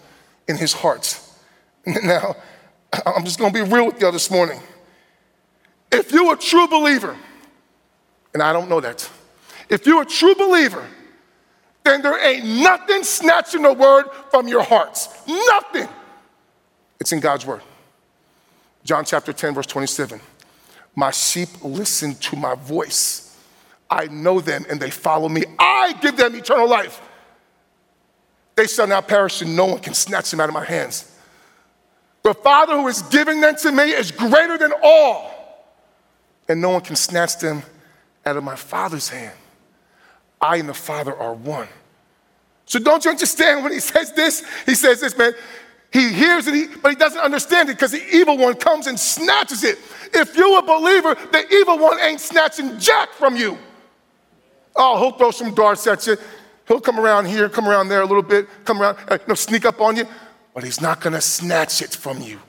in 0.49 0.57
his 0.57 0.73
heart. 0.73 1.21
Now, 2.03 2.35
I'm 2.93 3.25
just 3.25 3.39
gonna 3.39 3.53
be 3.53 3.63
real 3.63 3.87
with 3.87 4.01
y'all 4.01 4.11
this 4.11 4.29
morning. 4.29 4.61
If 5.93 6.11
you're 6.11 6.35
a 6.35 6.37
true 6.37 6.67
believer, 6.67 7.17
And 8.35 8.43
I 8.43 8.53
don't 8.53 8.69
know 8.69 8.81
that. 8.81 9.09
If 9.69 9.87
you're 9.87 10.03
a 10.03 10.07
true 10.07 10.35
believer, 10.35 10.85
then 11.87 12.03
there 12.03 12.27
ain't 12.27 12.45
nothing 12.45 13.03
snatching 13.03 13.63
the 13.63 13.73
word 13.73 14.07
from 14.31 14.49
your 14.49 14.63
hearts. 14.63 15.09
Nothing. 15.27 15.89
It's 17.01 17.13
in 17.13 17.21
God's 17.21 17.47
word. 17.47 17.63
John 18.85 19.05
chapter 19.05 19.33
10, 19.33 19.55
verse 19.55 19.67
27. 19.67 20.21
My 20.95 21.11
sheep 21.11 21.49
listen 21.63 22.15
to 22.17 22.37
my 22.37 22.55
voice. 22.55 23.37
I 23.89 24.07
know 24.07 24.41
them 24.41 24.65
and 24.69 24.81
they 24.81 24.91
follow 24.91 25.29
me. 25.29 25.45
I 25.59 25.95
give 26.01 26.17
them 26.17 26.35
eternal 26.35 26.69
life. 26.69 27.01
They 28.57 28.67
shall 28.67 28.87
not 28.87 29.07
perish 29.07 29.43
and 29.43 29.55
no 29.55 29.67
one 29.67 29.81
can 29.81 29.95
snatch 29.95 30.31
them 30.31 30.41
out 30.41 30.49
of 30.49 30.55
my 30.55 30.65
hands. 30.65 31.13
The 32.23 32.35
Father 32.35 32.75
who 32.75 32.89
is 32.89 33.03
giving 33.03 33.41
them 33.41 33.55
to 33.57 33.71
me 33.71 33.93
is 33.93 34.11
greater 34.11 34.59
than 34.59 34.73
all, 34.83 35.31
and 36.49 36.61
no 36.61 36.71
one 36.71 36.81
can 36.81 36.97
snatch 36.97 37.39
them 37.39 37.63
out 38.25 38.37
of 38.37 38.43
my 38.43 38.57
Father's 38.57 39.09
hand. 39.09 39.37
I 40.41 40.57
and 40.57 40.69
the 40.69 40.75
Father 40.75 41.15
are 41.17 41.35
one. 41.35 41.69
So 42.67 42.79
don't 42.79 43.05
you 43.05 43.11
understand 43.11 43.63
when 43.63 43.73
he 43.73 43.81
says 43.81 44.13
this? 44.13 44.45
He 44.67 44.75
says 44.75 45.01
this, 45.01 45.17
man. 45.17 45.33
He 45.93 46.13
hears 46.13 46.47
it, 46.47 46.83
but 46.83 46.91
he 46.91 46.97
doesn't 46.97 47.21
understand 47.21 47.71
it 47.71 47.77
because 47.77 47.93
the 47.93 48.05
evil 48.15 48.37
one 48.37 48.55
comes 48.55 48.87
and 48.87 48.99
snatches 48.99 49.65
it. 49.65 49.79
If 50.13 50.37
you're 50.37 50.59
a 50.59 50.63
believer, 50.63 51.15
the 51.15 51.47
evil 51.55 51.79
one 51.79 51.99
ain't 52.01 52.21
snatching 52.21 52.79
jack 52.79 53.13
from 53.13 53.37
you. 53.37 53.57
Oh, 54.75 54.99
he'll 54.99 55.13
throw 55.13 55.31
some 55.31 55.55
darts 55.55 55.87
at 55.87 56.07
you. 56.07 56.17
He'll 56.69 56.81
come 56.81 56.99
around 56.99 57.27
here, 57.27 57.49
come 57.49 57.69
around 57.69 57.89
there 57.89 58.03
a 58.03 58.07
little 58.07 58.23
bit, 58.23 58.49
come 58.65 58.83
around, 58.83 58.99
uh, 59.09 59.19
you 59.21 59.29
know, 59.29 59.35
sneak 59.35 59.65
up 59.65 59.81
on 59.81 59.97
you, 59.97 60.07
but 60.53 60.65
he's 60.65 60.81
not 60.81 61.01
going 61.01 61.13
to 61.13 61.21
snatch 61.21 61.81
it 61.81 61.95
from 61.95 62.21
you. 62.21 62.41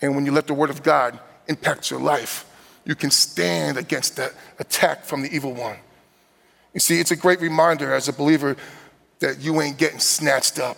And 0.00 0.16
when 0.16 0.24
you 0.24 0.32
let 0.32 0.46
the 0.46 0.54
word 0.54 0.70
of 0.70 0.82
God 0.82 1.20
impact 1.46 1.90
your 1.90 2.00
life, 2.00 2.46
you 2.84 2.94
can 2.94 3.10
stand 3.10 3.76
against 3.76 4.16
that 4.16 4.32
attack 4.58 5.04
from 5.04 5.22
the 5.22 5.32
evil 5.32 5.52
one. 5.52 5.76
You 6.74 6.80
see, 6.80 7.00
it's 7.00 7.10
a 7.10 7.16
great 7.16 7.40
reminder 7.40 7.92
as 7.92 8.08
a 8.08 8.12
believer 8.12 8.56
that 9.18 9.40
you 9.40 9.60
ain't 9.60 9.76
getting 9.76 9.98
snatched 9.98 10.58
up. 10.58 10.76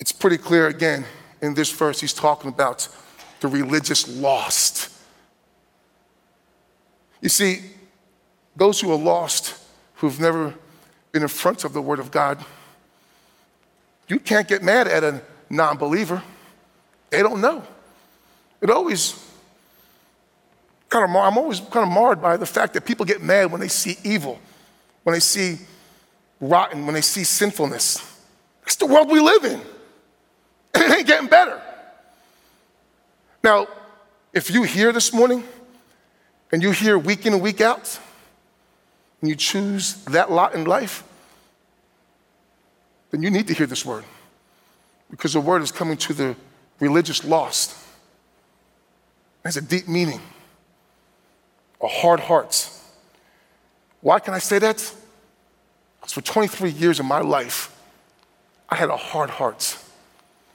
It's 0.00 0.12
pretty 0.12 0.38
clear 0.38 0.68
again 0.68 1.04
in 1.40 1.54
this 1.54 1.70
verse, 1.70 2.00
he's 2.00 2.12
talking 2.12 2.48
about 2.48 2.88
the 3.40 3.48
religious 3.48 4.08
lost. 4.08 4.92
You 7.20 7.28
see, 7.28 7.60
those 8.56 8.80
who 8.80 8.90
are 8.92 8.98
lost, 8.98 9.54
who've 9.94 10.18
never 10.18 10.54
been 11.12 11.22
in 11.22 11.28
front 11.28 11.64
of 11.64 11.72
the 11.72 11.82
Word 11.82 12.00
of 12.00 12.10
God, 12.10 12.44
you 14.08 14.18
can't 14.18 14.48
get 14.48 14.62
mad 14.62 14.88
at 14.88 15.04
a 15.04 15.20
non 15.50 15.76
believer. 15.76 16.22
They 17.10 17.22
don't 17.22 17.40
know. 17.40 17.62
It 18.60 18.70
always 18.70 19.24
kind 20.88 21.04
of, 21.04 21.10
I'm 21.10 21.38
always 21.38 21.60
kind 21.60 21.86
of 21.86 21.92
marred 21.92 22.20
by 22.20 22.36
the 22.36 22.46
fact 22.46 22.74
that 22.74 22.84
people 22.84 23.04
get 23.04 23.22
mad 23.22 23.50
when 23.50 23.60
they 23.60 23.68
see 23.68 23.96
evil, 24.04 24.38
when 25.02 25.12
they 25.14 25.20
see 25.20 25.58
rotten, 26.40 26.86
when 26.86 26.94
they 26.94 27.00
see 27.00 27.24
sinfulness. 27.24 28.04
That's 28.62 28.76
the 28.76 28.86
world 28.86 29.10
we 29.10 29.20
live 29.20 29.44
in. 29.44 29.60
And 30.74 30.84
it 30.92 30.98
ain't 30.98 31.06
getting 31.06 31.28
better. 31.28 31.60
Now, 33.42 33.68
if 34.32 34.50
you 34.50 34.62
hear 34.62 34.92
this 34.92 35.12
morning 35.12 35.44
and 36.52 36.62
you 36.62 36.70
hear 36.70 36.98
week 36.98 37.26
in 37.26 37.32
and 37.32 37.42
week 37.42 37.60
out, 37.60 37.98
and 39.20 39.28
you 39.28 39.36
choose 39.36 39.94
that 40.04 40.30
lot 40.30 40.54
in 40.54 40.64
life, 40.64 41.02
then 43.10 43.22
you 43.22 43.30
need 43.30 43.46
to 43.48 43.54
hear 43.54 43.66
this 43.66 43.84
word 43.84 44.04
because 45.10 45.32
the 45.32 45.40
word 45.40 45.62
is 45.62 45.72
coming 45.72 45.96
to 45.96 46.12
the 46.12 46.36
religious 46.78 47.24
lost. 47.24 47.72
It 49.44 49.48
has 49.48 49.56
a 49.56 49.62
deep 49.62 49.88
meaning, 49.88 50.20
a 51.80 51.86
hard 51.86 52.20
heart. 52.20 52.70
Why 54.00 54.18
can 54.18 54.34
I 54.34 54.38
say 54.38 54.58
that? 54.58 54.76
Because 56.00 56.12
for 56.12 56.20
23 56.20 56.70
years 56.70 57.00
of 57.00 57.06
my 57.06 57.20
life, 57.20 57.74
I 58.68 58.76
had 58.76 58.90
a 58.90 58.96
hard 58.96 59.30
heart. 59.30 59.76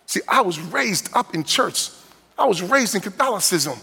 See, 0.06 0.22
I 0.28 0.42
was 0.42 0.60
raised 0.60 1.10
up 1.14 1.34
in 1.34 1.44
church. 1.44 1.90
I 2.38 2.46
was 2.46 2.62
raised 2.62 2.96
in 2.96 3.02
Catholicism. 3.02 3.78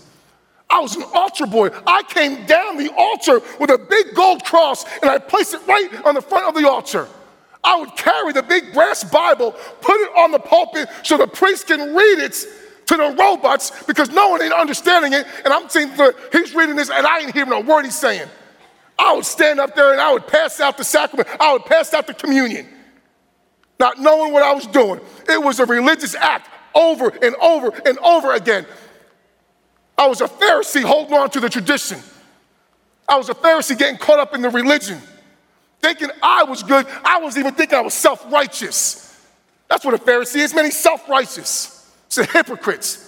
I 0.69 0.81
was 0.81 0.95
an 0.95 1.03
altar 1.13 1.47
boy. 1.47 1.71
I 1.87 2.03
came 2.05 2.47
down 2.47 2.77
the 2.77 2.93
altar 2.97 3.41
with 3.59 3.71
a 3.71 3.79
big 3.79 4.15
gold 4.15 4.45
cross 4.45 4.85
and 5.03 5.11
I 5.11 5.19
placed 5.19 5.53
it 5.55 5.67
right 5.67 6.05
on 6.05 6.15
the 6.15 6.23
front 6.23 6.47
of 6.47 6.63
the 6.63 6.69
altar. 6.69 7.09
I 7.63 7.77
would 7.79 7.95
carry 7.97 8.33
the 8.33 8.43
big 8.43 8.73
brass 8.73 9.05
Bible, 9.05 9.53
put 9.81 10.01
it 10.01 10.11
on 10.17 10.31
the 10.31 10.39
pulpit 10.39 10.89
so 11.03 11.19
the 11.19 11.27
priest 11.27 11.67
can 11.67 11.95
read 11.95 12.19
it 12.21 12.47
to 12.91 12.97
the 12.97 13.15
robots 13.17 13.71
because 13.85 14.11
no 14.11 14.31
one 14.31 14.43
ain't 14.43 14.53
understanding 14.53 15.13
it. 15.13 15.25
And 15.45 15.55
I'm 15.55 15.69
saying, 15.69 15.93
he's 16.33 16.55
reading 16.55 16.75
this 16.75 16.91
and 16.91 17.07
I 17.07 17.21
ain't 17.21 17.33
hearing 17.33 17.53
a 17.53 17.61
word 17.61 17.85
he's 17.85 17.97
saying. 17.97 18.29
I 18.99 19.15
would 19.15 19.25
stand 19.25 19.61
up 19.61 19.77
there 19.77 19.93
and 19.93 20.01
I 20.01 20.13
would 20.13 20.27
pass 20.27 20.61
out 20.61 20.77
the 20.77 20.85
sacrament, 20.85 21.29
I 21.41 21.53
would 21.53 21.65
pass 21.65 21.95
out 21.95 22.09
the 22.09 22.15
communion, 22.15 22.67
not 23.79 23.99
knowing 23.99 24.33
what 24.33 24.43
I 24.43 24.53
was 24.53 24.67
doing. 24.67 25.01
It 25.29 25.41
was 25.41 25.61
a 25.61 25.67
religious 25.67 26.17
act 26.17 26.51
over 26.75 27.09
and 27.09 27.35
over 27.37 27.69
and 27.87 27.97
over 27.99 28.35
again. 28.35 28.67
I 29.97 30.09
was 30.09 30.21
a 30.21 30.27
Pharisee 30.27 30.83
holding 30.83 31.15
on 31.15 31.31
to 31.31 31.41
the 31.41 31.49
tradition. 31.49 32.01
I 33.09 33.17
was 33.17 33.29
a 33.29 33.35
Pharisee 33.35 33.79
getting 33.79 33.99
caught 33.99 34.19
up 34.19 34.35
in 34.35 34.43
the 34.43 34.51
religion, 34.51 35.01
thinking 35.81 36.11
I 36.23 36.43
was 36.43 36.65
good. 36.65 36.87
I 37.05 37.21
was 37.21 37.39
even 37.39 37.55
thinking 37.55 37.79
I 37.79 37.83
was 37.83 37.95
self 37.95 38.31
righteous. 38.33 39.07
That's 39.69 39.85
what 39.85 39.95
a 39.95 39.99
Pharisee 39.99 40.41
is, 40.41 40.55
man. 40.55 40.65
He's 40.65 40.77
self 40.77 41.09
righteous. 41.09 41.80
It's 42.11 42.19
a 42.19 42.25
hypocrite, 42.25 42.99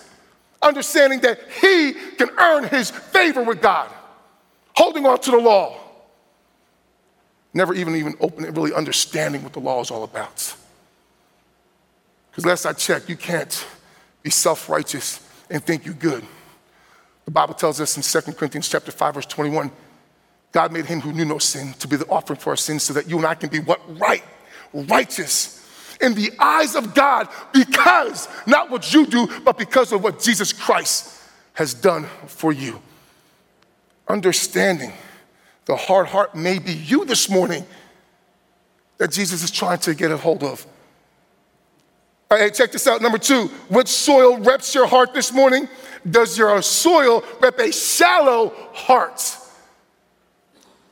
understanding 0.63 1.23
that 1.23 1.41
he 1.61 1.93
can 1.93 2.31
earn 2.39 2.69
his 2.69 2.89
favor 2.89 3.43
with 3.43 3.61
God, 3.61 3.91
holding 4.77 5.05
on 5.07 5.19
to 5.23 5.33
the 5.33 5.39
law, 5.39 5.77
never 7.53 7.75
even 7.75 7.97
even 7.97 8.15
open 8.21 8.45
really 8.55 8.73
understanding 8.73 9.43
what 9.43 9.55
the 9.55 9.59
law 9.59 9.81
is 9.81 9.91
all 9.91 10.05
about. 10.05 10.55
Because 12.31 12.47
last 12.47 12.65
I 12.65 12.75
checked, 12.75 13.09
you 13.09 13.17
can't 13.17 13.67
be 14.23 14.31
self 14.31 14.69
righteous 14.69 15.19
and 15.51 15.65
think 15.65 15.85
you're 15.85 15.95
good. 15.95 16.25
The 17.25 17.33
Bible 17.33 17.55
tells 17.55 17.81
us 17.81 17.97
in 17.97 18.23
2 18.23 18.35
Corinthians 18.35 18.69
chapter 18.69 18.93
5, 18.93 19.15
verse 19.17 19.27
21, 19.27 19.73
God 20.53 20.71
made 20.71 20.87
him 20.87 21.01
who 21.01 21.13
knew 21.13 21.25
no 21.25 21.39
sin 21.39 21.73
to 21.81 21.89
be 21.89 21.97
the 21.97 22.07
offering 22.07 22.39
for 22.39 22.51
our 22.51 22.57
sins 22.57 22.85
so 22.85 22.93
that 22.93 23.11
you 23.11 23.17
and 23.17 23.27
I 23.27 23.35
can 23.35 23.51
be 23.51 23.59
what? 23.59 23.81
Right, 23.99 24.23
righteous 24.73 25.59
in 26.03 26.15
the 26.15 26.33
eyes 26.39 26.75
of 26.75 26.95
God 26.95 27.29
because, 27.53 28.29
not 28.47 28.71
what 28.71 28.93
you 28.93 29.07
do, 29.07 29.29
but 29.45 29.57
because 29.57 29.93
of 29.93 30.03
what 30.03 30.21
Jesus 30.21 30.53
Christ 30.53 31.21
has 31.55 31.73
done 31.73 32.07
for 32.27 32.53
you. 32.53 32.83
Understanding 34.09 34.93
the 35.65 35.77
hard 35.77 36.09
heart 36.09 36.35
may 36.35 36.59
be 36.59 36.73
you 36.73 37.05
this 37.05 37.31
morning 37.31 37.65
that 38.99 39.13
Jesus 39.13 39.43
is 39.43 39.51
trying 39.51 39.79
to 39.81 39.95
get 39.95 40.11
a 40.11 40.17
hold 40.17 40.43
of. 40.43 40.67
All 42.31 42.39
right, 42.39 42.53
check 42.53 42.73
this 42.73 42.87
out. 42.87 43.03
Number 43.03 43.19
two, 43.19 43.49
which 43.69 43.89
soil 43.89 44.39
reps 44.39 44.75
your 44.75 44.87
heart 44.87 45.15
this 45.15 45.33
morning? 45.33 45.69
Does 46.09 46.37
your 46.37 46.61
soil 46.63 47.23
rep 47.41 47.59
a 47.59 47.71
shallow 47.71 48.53
heart? 48.73 49.37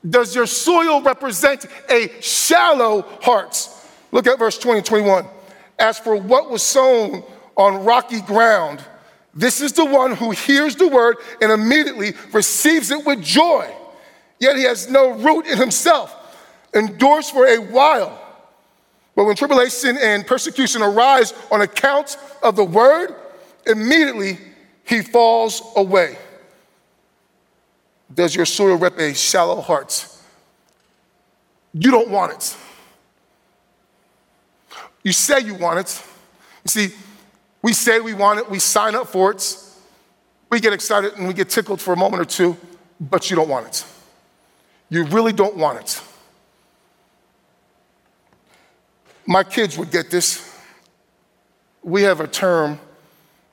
Does 0.09 0.35
your 0.35 0.47
soil 0.47 1.03
represent 1.03 1.67
a 1.91 2.11
shallow 2.21 3.03
heart? 3.23 3.69
Look 4.13 4.27
at 4.27 4.39
verse 4.39 4.59
20 4.59 4.79
and 4.79 4.87
21. 4.87 5.27
As 5.79 5.99
for 5.99 6.17
what 6.17 6.51
was 6.51 6.63
sown 6.63 7.23
on 7.57 7.85
rocky 7.85 8.21
ground, 8.21 8.85
this 9.35 9.61
is 9.61 9.73
the 9.73 9.85
one 9.85 10.15
who 10.15 10.31
hears 10.33 10.77
the 10.77 10.89
word 10.89 11.17
and 11.41 11.53
immediately 11.53 12.15
receives 12.33 12.91
it 12.91 13.05
with 13.07 13.23
joy. 13.23 13.73
Yet 14.39 14.57
he 14.57 14.65
has 14.65 14.91
no 14.91 15.13
root 15.13 15.47
in 15.47 15.59
himself, 15.59 16.15
endures 16.75 17.31
for 17.31 17.47
a 17.47 17.59
while. 17.59 18.19
But 19.15 19.25
when 19.25 19.37
tribulation 19.37 19.99
and 19.99 20.27
persecution 20.27 20.83
arise 20.83 21.35
on 21.51 21.61
account 21.61 22.17
of 22.43 22.57
the 22.57 22.65
word, 22.65 23.15
immediately 23.67 24.39
he 24.85 25.03
falls 25.03 25.63
away. 25.77 26.17
Does 28.13 28.35
your 28.35 28.47
soil 28.47 28.77
rep 28.77 28.99
a 28.99 29.15
shallow 29.15 29.61
heart? 29.61 30.07
You 31.73 31.91
don't 31.91 32.11
want 32.11 32.33
it. 32.33 32.57
You 35.03 35.13
say 35.13 35.41
you 35.41 35.55
want 35.55 35.79
it. 35.81 36.03
You 36.65 36.69
see, 36.69 36.95
we 37.63 37.73
say 37.73 38.01
we 38.01 38.15
want 38.15 38.39
it, 38.39 38.51
we 38.51 38.59
sign 38.59 38.95
up 38.95 39.09
for 39.09 39.31
it, 39.31 39.57
we 40.51 40.61
get 40.61 40.73
excited 40.73 41.15
and 41.15 41.29
we 41.29 41.35
get 41.35 41.51
tickled 41.51 41.81
for 41.81 41.93
a 41.93 41.97
moment 41.97 42.23
or 42.23 42.25
two, 42.25 42.57
but 43.01 43.31
you 43.31 43.37
don't 43.37 43.49
want 43.49 43.67
it. 43.67 43.85
You 44.89 45.05
really 45.05 45.33
don't 45.33 45.57
want 45.57 45.79
it. 45.79 46.03
My 49.27 49.45
kids 49.45 49.79
would 49.79 49.91
get 49.91 50.11
this. 50.11 50.47
We 51.83 52.03
have 52.03 52.21
a 52.21 52.27
term, 52.27 52.81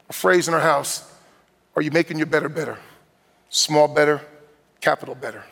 a 0.10 0.14
phrase 0.14 0.48
in 0.48 0.54
our 0.54 0.60
house 0.60 1.04
are 1.78 1.84
you 1.84 1.92
making 1.92 2.18
your 2.18 2.26
better 2.26 2.50
better? 2.50 2.80
Small 3.50 3.88
better, 3.88 4.20
capital 4.82 5.14
better. 5.14 5.44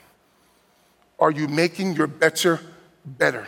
Are 1.19 1.29
you 1.29 1.47
making 1.47 1.93
your 1.93 2.07
better 2.07 2.59
better? 3.05 3.47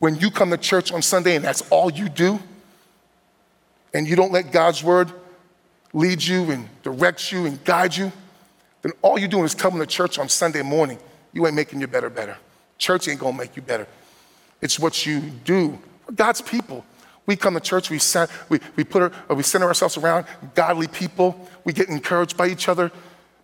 When 0.00 0.16
you 0.16 0.30
come 0.30 0.50
to 0.50 0.56
church 0.56 0.92
on 0.92 1.02
Sunday 1.02 1.36
and 1.36 1.44
that's 1.44 1.62
all 1.70 1.90
you 1.92 2.08
do, 2.08 2.40
and 3.94 4.08
you 4.08 4.16
don't 4.16 4.32
let 4.32 4.50
God's 4.50 4.82
word 4.82 5.12
lead 5.92 6.22
you 6.22 6.50
and 6.50 6.68
direct 6.82 7.30
you 7.30 7.46
and 7.46 7.62
guide 7.64 7.96
you, 7.96 8.10
then 8.82 8.92
all 9.02 9.18
you're 9.18 9.28
doing 9.28 9.44
is 9.44 9.54
coming 9.54 9.78
to 9.78 9.86
church 9.86 10.18
on 10.18 10.28
Sunday 10.28 10.62
morning. 10.62 10.98
You 11.32 11.46
ain't 11.46 11.54
making 11.54 11.80
you 11.80 11.86
better, 11.86 12.08
better. 12.08 12.36
Church 12.78 13.08
ain't 13.08 13.20
gonna 13.20 13.36
make 13.36 13.56
you 13.56 13.62
better. 13.62 13.86
It's 14.62 14.78
what 14.78 15.04
you 15.04 15.20
do. 15.20 15.78
We're 16.06 16.14
God's 16.14 16.40
people. 16.40 16.84
We 17.26 17.36
come 17.36 17.54
to 17.54 17.60
church, 17.60 17.90
we, 17.90 17.98
send, 17.98 18.30
we, 18.48 18.58
we, 18.76 18.84
put 18.84 19.02
our, 19.02 19.12
uh, 19.30 19.34
we 19.34 19.42
center 19.42 19.66
ourselves 19.66 19.96
around 19.96 20.26
godly 20.54 20.88
people. 20.88 21.48
We 21.64 21.72
get 21.72 21.88
encouraged 21.88 22.36
by 22.36 22.48
each 22.48 22.68
other. 22.68 22.90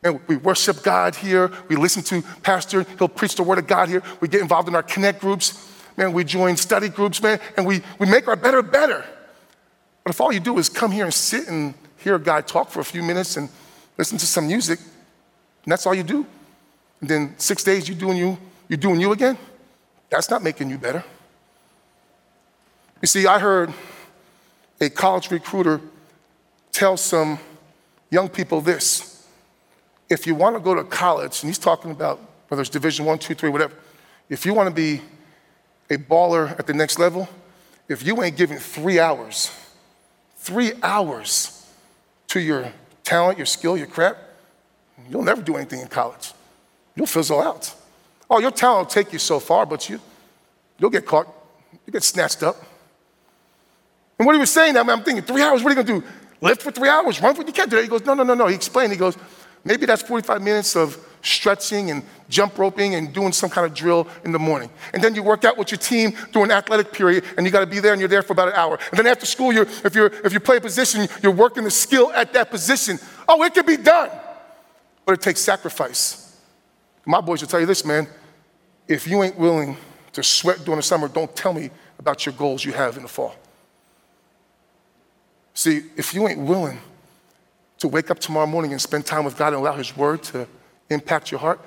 And 0.03 0.21
we 0.27 0.37
worship 0.37 0.83
God 0.83 1.15
here. 1.15 1.51
We 1.69 1.77
listen 1.77 2.03
to 2.05 2.23
Pastor, 2.43 2.87
he'll 2.99 3.09
preach 3.09 3.35
the 3.35 3.43
word 3.43 3.59
of 3.59 3.67
God 3.67 3.89
here. 3.89 4.03
We 4.21 4.29
get 4.29 4.41
involved 4.41 4.69
in 4.69 4.75
our 4.75 4.83
connect 4.83 5.21
groups. 5.21 5.73
Man, 5.97 6.13
we 6.13 6.25
join 6.25 6.57
study 6.57 6.89
groups, 6.89 7.23
man, 7.23 7.41
and 7.57 7.67
we, 7.67 7.83
we 7.99 8.07
make 8.07 8.29
our 8.29 8.37
better 8.37 8.63
better. 8.63 9.05
But 10.05 10.11
if 10.11 10.21
all 10.21 10.33
you 10.33 10.41
do 10.41 10.59
is 10.59 10.69
come 10.69 10.91
here 10.91 11.05
and 11.05 11.15
sit 11.15 11.49
and 11.49 11.75
hear 11.99 12.17
a 12.17 12.21
guy 12.21 12.41
talk 12.43 12.71
for 12.71 12.81
a 12.81 12.85
few 12.85 13.03
minutes 13.03 13.37
and 13.37 13.49
listen 13.99 14.19
to 14.19 14.27
some 14.27 14.47
music, 14.47 14.79
and 14.79 15.73
that's 15.73 15.87
all 15.87 15.95
you 15.95 16.03
do, 16.03 16.27
and 17.01 17.11
then 17.11 17.35
six 17.39 17.65
days 17.65 17.89
you're 17.89 17.99
doing 17.99 18.17
you, 18.17 18.39
you're 18.69 18.77
doing 18.77 19.01
you 19.01 19.13
again, 19.13 19.39
that's 20.11 20.31
not 20.31 20.43
making 20.43 20.71
you 20.71 20.79
better. 20.79 21.03
You 23.01 23.09
see, 23.09 23.27
I 23.27 23.39
heard 23.39 23.73
a 24.81 24.91
college 24.91 25.31
recruiter 25.31 25.81
tell 26.73 26.97
some 26.97 27.39
young 28.11 28.29
people 28.29 28.61
this. 28.61 29.27
If 30.09 30.27
you 30.27 30.35
want 30.35 30.57
to 30.57 30.61
go 30.61 30.75
to 30.75 30.85
college, 30.85 31.43
and 31.43 31.49
he's 31.49 31.59
talking 31.59 31.91
about 31.91 32.21
whether 32.49 32.61
it's 32.61 32.71
division 32.71 33.05
one, 33.07 33.19
two, 33.19 33.35
three, 33.35 33.51
whatever, 33.51 33.75
if 34.29 34.47
you 34.47 34.55
want 34.55 34.69
to 34.69 34.75
be 34.75 35.01
a 35.91 35.97
baller 35.97 36.59
at 36.59 36.67
the 36.67 36.75
next 36.75 36.99
level, 36.99 37.29
if 37.89 38.05
you 38.05 38.23
ain't 38.23 38.37
giving 38.37 38.59
three 38.59 38.99
hours, 38.99 39.51
three 40.39 40.73
hours 40.83 41.67
to 42.29 42.41
your 42.41 42.73
talent, 43.05 43.39
your 43.39 43.47
skill, 43.47 43.77
your 43.77 43.87
crap, 43.87 44.17
you'll 45.09 45.23
never 45.23 45.43
do 45.43 45.57
anything 45.57 45.81
in 45.81 45.89
college. 45.89 46.33
You'll 46.95 47.07
fizzle 47.07 47.41
out. 47.41 47.75
Oh, 48.29 48.41
your 48.41 48.51
talent 48.51 48.89
will 48.89 49.03
take 49.03 49.13
you 49.13 49.19
so 49.19 49.39
far, 49.39 49.67
but 49.67 49.89
you, 49.89 50.01
you'll 50.79 50.91
get 50.91 51.07
caught, 51.07 51.29
you 51.87 51.93
get 51.93 52.03
snatched 52.03 52.43
up. 52.43 52.57
And 54.19 54.27
what 54.27 54.35
he 54.35 54.41
was 54.41 54.51
saying, 54.51 54.77
I 54.77 54.81
I'm 54.81 55.03
thinking, 55.03 55.23
three 55.23 55.43
hours, 55.43 55.63
what 55.63 55.73
are 55.73 55.81
you 55.81 55.85
gonna 55.85 56.01
do? 56.01 56.07
Lift 56.41 56.63
for 56.63 56.71
three 56.71 56.89
hours, 56.89 57.21
run 57.21 57.35
for, 57.35 57.43
you 57.43 57.53
can't 57.53 57.71
do 57.71 57.77
that. 57.77 57.83
He 57.83 57.89
goes, 57.89 58.05
no, 58.05 58.15
no, 58.15 58.23
no, 58.23 58.35
no. 58.35 58.47
He 58.47 58.55
explained, 58.55 58.93
he 58.93 58.99
goes, 58.99 59.17
maybe 59.65 59.87
that's 59.87 60.03
45 60.03 60.43
minutes 60.43 60.75
of 60.75 60.99
stretching 61.23 61.91
and 61.91 62.03
jump 62.29 62.59
roping 62.59 62.95
and 62.95 63.13
doing 63.13 63.33
some 63.33 63.51
kind 63.51 63.67
of 63.67 63.75
drill 63.75 64.09
in 64.25 64.33
the 64.33 64.39
morning. 64.39 64.71
And 64.93 65.03
then 65.03 65.15
you 65.15 65.23
work 65.23 65.45
out 65.45 65.57
with 65.57 65.71
your 65.71 65.79
team 65.79 66.17
during 66.33 66.51
athletic 66.51 66.93
period 66.93 67.25
and 67.37 67.47
you 67.47 67.53
gotta 67.53 67.67
be 67.67 67.81
there 67.81 67.93
and 67.93 68.01
you're 68.01 68.09
there 68.09 68.23
for 68.23 68.33
about 68.33 68.49
an 68.49 68.55
hour. 68.55 68.79
And 68.91 68.99
then 68.99 69.07
after 69.07 69.27
school, 69.27 69.53
you're, 69.53 69.67
if, 69.85 69.95
you're, 69.95 70.13
if 70.25 70.33
you 70.33 70.41
play 70.41 70.57
a 70.57 70.61
position, 70.61 71.09
you're 71.23 71.33
working 71.33 71.65
the 71.65 71.71
skill 71.71 72.13
at 72.13 72.33
that 72.33 72.51
position. 72.51 72.99
Oh, 73.29 73.43
it 73.43 73.55
can 73.55 73.67
be 73.67 73.77
done, 73.77 74.11
but 75.05 75.13
it 75.13 75.21
takes 75.21 75.41
sacrifice. 75.41 76.39
My 77.05 77.21
boys 77.21 77.41
will 77.41 77.49
tell 77.49 77.61
you 77.61 77.67
this, 77.67 77.85
man. 77.85 78.09
If 78.89 79.07
you 79.07 79.23
ain't 79.23 79.39
willing 79.39 79.77
to 80.13 80.23
sweat 80.23 80.65
during 80.65 80.77
the 80.77 80.83
summer, 80.83 81.09
don't 81.09 81.35
tell 81.37 81.53
me 81.53 81.71
about 81.99 82.27
your 82.27 82.35
goals 82.35 82.65
you 82.65 82.73
have 82.73 82.97
in 82.97 83.03
the 83.03 83.09
fall. 83.09 83.35
See, 85.55 85.85
if 85.97 86.13
you 86.13 86.29
ain't 86.29 86.41
willing 86.41 86.79
to 87.79 87.89
wake 87.89 88.11
up 88.11 88.19
tomorrow 88.19 88.47
morning 88.47 88.73
and 88.73 88.81
spend 88.81 89.07
time 89.07 89.25
with 89.25 89.37
God 89.37 89.49
and 89.49 89.57
allow 89.57 89.75
His 89.75 89.97
Word 89.97 90.23
to 90.25 90.47
impact 90.91 91.31
your 91.31 91.41
heart, 91.41 91.61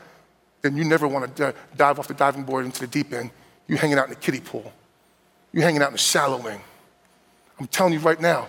then 0.61 0.75
you 0.75 0.83
never 0.83 1.07
want 1.07 1.35
to 1.35 1.53
dive 1.77 1.99
off 1.99 2.07
the 2.07 2.13
diving 2.13 2.43
board 2.43 2.65
into 2.65 2.81
the 2.81 2.87
deep 2.87 3.13
end. 3.13 3.31
You're 3.67 3.77
hanging 3.77 3.97
out 3.97 4.05
in 4.05 4.09
the 4.11 4.15
kiddie 4.15 4.41
pool. 4.41 4.71
You're 5.51 5.63
hanging 5.63 5.81
out 5.81 5.87
in 5.87 5.93
the 5.93 5.99
shallow 5.99 6.45
end. 6.47 6.61
I'm 7.59 7.67
telling 7.67 7.93
you 7.93 7.99
right 7.99 8.19
now, 8.19 8.47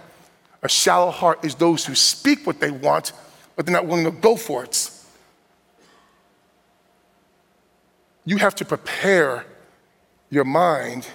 a 0.63 0.69
shallow 0.69 1.11
heart 1.11 1.45
is 1.45 1.55
those 1.55 1.85
who 1.87 1.95
speak 1.95 2.47
what 2.47 2.61
they 2.61 2.71
want, 2.71 3.13
but 3.57 3.67
they're 3.67 3.73
not 3.73 3.87
willing 3.87 4.05
to 4.05 4.11
go 4.11 4.37
for 4.37 4.65
it. 4.65 4.91
You 8.25 8.37
have 8.37 8.55
to 8.57 8.65
prepare 8.65 9.47
your 10.29 10.45
mind 10.45 11.09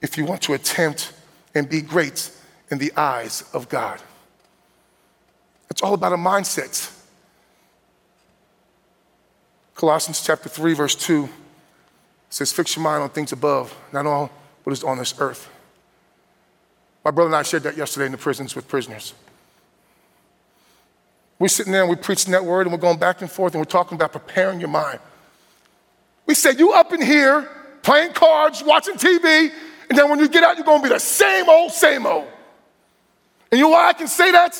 if 0.00 0.16
you 0.16 0.24
want 0.24 0.42
to 0.42 0.54
attempt 0.54 1.12
and 1.54 1.68
be 1.68 1.80
great 1.80 2.30
in 2.70 2.78
the 2.78 2.92
eyes 2.96 3.44
of 3.52 3.68
God. 3.68 4.00
It's 5.70 5.82
all 5.82 5.94
about 5.94 6.12
a 6.12 6.16
mindset. 6.16 6.90
Colossians 9.74 10.22
chapter 10.24 10.48
3, 10.48 10.74
verse 10.74 10.94
2 10.94 11.28
says, 12.30 12.52
Fix 12.52 12.76
your 12.76 12.82
mind 12.82 13.02
on 13.02 13.10
things 13.10 13.32
above, 13.32 13.76
not 13.92 14.06
on 14.06 14.30
what 14.62 14.72
is 14.72 14.84
on 14.84 14.98
this 14.98 15.14
earth. 15.18 15.50
My 17.04 17.10
brother 17.10 17.28
and 17.28 17.36
I 17.36 17.42
shared 17.42 17.64
that 17.64 17.76
yesterday 17.76 18.06
in 18.06 18.12
the 18.12 18.18
prisons 18.18 18.54
with 18.54 18.66
prisoners. 18.66 19.14
We're 21.38 21.48
sitting 21.48 21.72
there 21.72 21.82
and 21.82 21.90
we're 21.90 21.96
preaching 21.96 22.32
that 22.32 22.44
word 22.44 22.66
and 22.66 22.72
we're 22.72 22.80
going 22.80 22.98
back 22.98 23.20
and 23.20 23.30
forth 23.30 23.54
and 23.54 23.60
we're 23.60 23.66
talking 23.66 23.96
about 23.96 24.12
preparing 24.12 24.60
your 24.60 24.68
mind. 24.68 25.00
We 26.26 26.34
said, 26.34 26.58
You 26.58 26.72
up 26.72 26.92
in 26.92 27.02
here 27.02 27.48
playing 27.82 28.12
cards, 28.12 28.62
watching 28.64 28.94
TV, 28.94 29.50
and 29.90 29.98
then 29.98 30.08
when 30.08 30.18
you 30.18 30.28
get 30.28 30.42
out, 30.42 30.56
you're 30.56 30.64
going 30.64 30.80
to 30.80 30.88
be 30.88 30.94
the 30.94 31.00
same 31.00 31.48
old, 31.48 31.72
same 31.72 32.06
old. 32.06 32.26
And 33.50 33.58
you 33.58 33.66
know 33.66 33.70
why 33.70 33.88
I 33.88 33.92
can 33.92 34.08
say 34.08 34.30
that? 34.32 34.56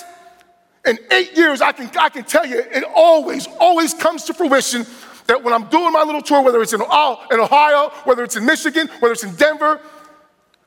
In 0.86 0.98
eight 1.10 1.36
years, 1.36 1.60
I 1.60 1.72
can, 1.72 1.90
I 1.98 2.08
can 2.08 2.24
tell 2.24 2.46
you, 2.46 2.58
it 2.58 2.84
always, 2.94 3.46
always 3.58 3.94
comes 3.94 4.24
to 4.24 4.34
fruition 4.34 4.86
that 5.26 5.42
when 5.42 5.54
I'm 5.54 5.64
doing 5.68 5.92
my 5.92 6.02
little 6.02 6.20
tour, 6.20 6.42
whether 6.42 6.60
it's 6.60 6.74
in, 6.74 6.82
in 6.82 6.86
Ohio, 7.40 7.90
whether 8.04 8.22
it's 8.22 8.36
in 8.36 8.44
Michigan, 8.44 8.88
whether 9.00 9.12
it's 9.12 9.24
in 9.24 9.34
Denver, 9.36 9.80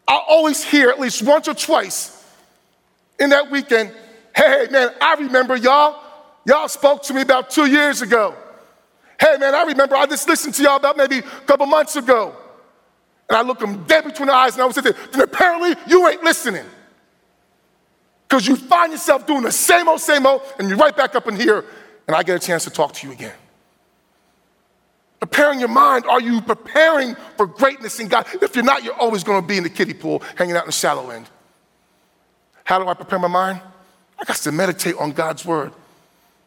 I 0.07 0.21
always 0.27 0.63
hear 0.63 0.89
at 0.89 0.99
least 0.99 1.21
once 1.21 1.47
or 1.47 1.53
twice 1.53 2.17
in 3.19 3.29
that 3.29 3.51
weekend, 3.51 3.91
hey, 4.35 4.67
man, 4.71 4.89
I 5.01 5.15
remember 5.15 5.55
y'all. 5.55 6.03
Y'all 6.45 6.67
spoke 6.67 7.03
to 7.03 7.13
me 7.13 7.21
about 7.21 7.49
two 7.49 7.65
years 7.65 8.01
ago. 8.01 8.33
Hey, 9.19 9.35
man, 9.37 9.53
I 9.53 9.63
remember 9.63 9.95
I 9.95 10.05
just 10.05 10.27
listened 10.27 10.53
to 10.55 10.63
y'all 10.63 10.77
about 10.77 10.95
maybe 10.95 11.19
a 11.19 11.21
couple 11.21 11.65
months 11.65 11.95
ago. 11.95 12.33
And 13.27 13.37
I 13.37 13.41
look 13.41 13.59
them 13.59 13.83
dead 13.83 14.05
between 14.05 14.27
the 14.27 14.33
eyes 14.33 14.53
and 14.53 14.61
I 14.61 14.65
was 14.65 14.75
saying, 14.75 14.95
then 15.11 15.21
apparently 15.21 15.75
you 15.87 16.07
ain't 16.07 16.23
listening. 16.23 16.65
Because 18.27 18.45
you 18.45 18.55
find 18.55 18.91
yourself 18.91 19.25
doing 19.25 19.43
the 19.43 19.51
same 19.51 19.87
old, 19.87 20.01
same 20.01 20.25
old, 20.25 20.41
and 20.59 20.67
you're 20.67 20.77
right 20.77 20.95
back 20.95 21.15
up 21.15 21.27
in 21.27 21.35
here, 21.35 21.63
and 22.07 22.15
I 22.15 22.23
get 22.23 22.35
a 22.35 22.45
chance 22.45 22.65
to 22.65 22.69
talk 22.69 22.93
to 22.93 23.07
you 23.07 23.13
again. 23.13 23.35
Preparing 25.19 25.59
your 25.59 25.69
mind, 25.69 26.05
are 26.05 26.21
you 26.21 26.41
preparing 26.41 27.15
for 27.37 27.47
greatness 27.47 27.99
in 27.99 28.07
God? 28.07 28.27
If 28.41 28.55
you're 28.55 28.65
not, 28.65 28.83
you're 28.83 28.93
always 28.93 29.23
going 29.23 29.41
to 29.41 29.47
be 29.47 29.57
in 29.57 29.63
the 29.63 29.69
kiddie 29.69 29.93
pool, 29.93 30.21
hanging 30.35 30.55
out 30.55 30.63
in 30.63 30.67
the 30.67 30.73
shallow 30.73 31.09
end. 31.09 31.27
How 32.65 32.79
do 32.79 32.87
I 32.87 32.93
prepare 32.93 33.17
my 33.17 33.27
mind? 33.27 33.61
I 34.19 34.25
got 34.25 34.37
to 34.37 34.51
meditate 34.51 34.95
on 34.97 35.11
God's 35.13 35.45
word. 35.45 35.71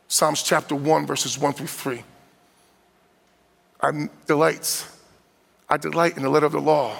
Psalms 0.06 0.42
chapter 0.42 0.74
1, 0.74 1.06
verses 1.06 1.38
1 1.38 1.54
through 1.54 1.66
3. 1.66 2.02
I 3.80 4.08
delight, 4.26 4.86
I 5.68 5.76
delight 5.78 6.16
in 6.16 6.22
the 6.22 6.28
letter 6.28 6.46
of 6.46 6.52
the 6.52 6.60
law, 6.60 6.96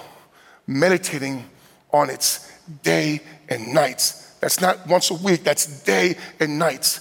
meditating 0.66 1.44
on 1.92 2.08
its 2.08 2.50
day 2.82 3.20
and 3.48 3.74
night. 3.74 4.14
That's 4.40 4.60
not 4.60 4.86
once 4.86 5.10
a 5.10 5.14
week, 5.14 5.44
that's 5.44 5.66
day 5.84 6.16
and 6.40 6.58
night. 6.58 6.98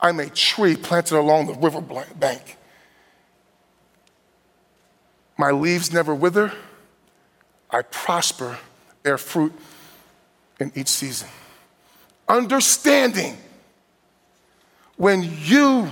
I'm 0.00 0.20
a 0.20 0.30
tree 0.30 0.76
planted 0.76 1.18
along 1.18 1.46
the 1.46 1.54
river 1.54 1.80
bank. 1.80 2.56
My 5.36 5.50
leaves 5.50 5.92
never 5.92 6.14
wither. 6.14 6.52
I 7.70 7.82
prosper, 7.82 8.58
bear 9.02 9.18
fruit 9.18 9.52
in 10.58 10.72
each 10.74 10.88
season. 10.88 11.28
Understanding 12.28 13.36
when 14.96 15.28
you 15.40 15.90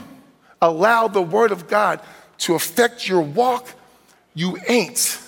allow 0.61 1.09
the 1.09 1.23
Word 1.23 1.51
of 1.51 1.67
God 1.67 2.01
to 2.39 2.55
affect 2.55 3.09
your 3.09 3.21
walk, 3.21 3.69
you 4.35 4.59
ain't 4.69 5.21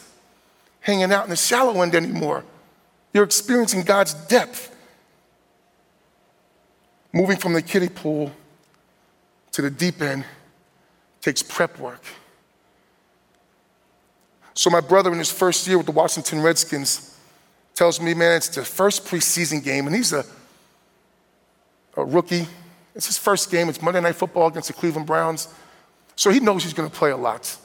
hanging 0.80 1.12
out 1.12 1.24
in 1.24 1.30
the 1.30 1.36
shallow 1.36 1.80
end 1.82 1.94
anymore. 1.94 2.44
You're 3.12 3.24
experiencing 3.24 3.82
God's 3.82 4.14
depth. 4.14 4.69
Moving 7.12 7.36
from 7.36 7.52
the 7.52 7.62
kiddie 7.62 7.88
pool 7.88 8.32
to 9.52 9.62
the 9.62 9.70
deep 9.70 10.00
end 10.00 10.24
takes 11.20 11.42
prep 11.42 11.78
work. 11.78 12.02
So, 14.54 14.70
my 14.70 14.80
brother, 14.80 15.12
in 15.12 15.18
his 15.18 15.32
first 15.32 15.66
year 15.66 15.76
with 15.76 15.86
the 15.86 15.92
Washington 15.92 16.42
Redskins, 16.42 17.16
tells 17.74 18.00
me, 18.00 18.14
man, 18.14 18.36
it's 18.36 18.48
the 18.48 18.64
first 18.64 19.04
preseason 19.04 19.62
game, 19.62 19.86
and 19.86 19.96
he's 19.96 20.12
a, 20.12 20.24
a 21.96 22.04
rookie. 22.04 22.46
It's 22.94 23.06
his 23.06 23.16
first 23.16 23.50
game. 23.50 23.68
It's 23.68 23.80
Monday 23.80 24.00
Night 24.00 24.16
Football 24.16 24.48
against 24.48 24.68
the 24.68 24.74
Cleveland 24.74 25.06
Browns. 25.06 25.48
So, 26.16 26.30
he 26.30 26.40
knows 26.40 26.62
he's 26.62 26.74
going 26.74 26.90
to 26.90 26.94
play 26.94 27.10
a 27.10 27.16
lot 27.16 27.56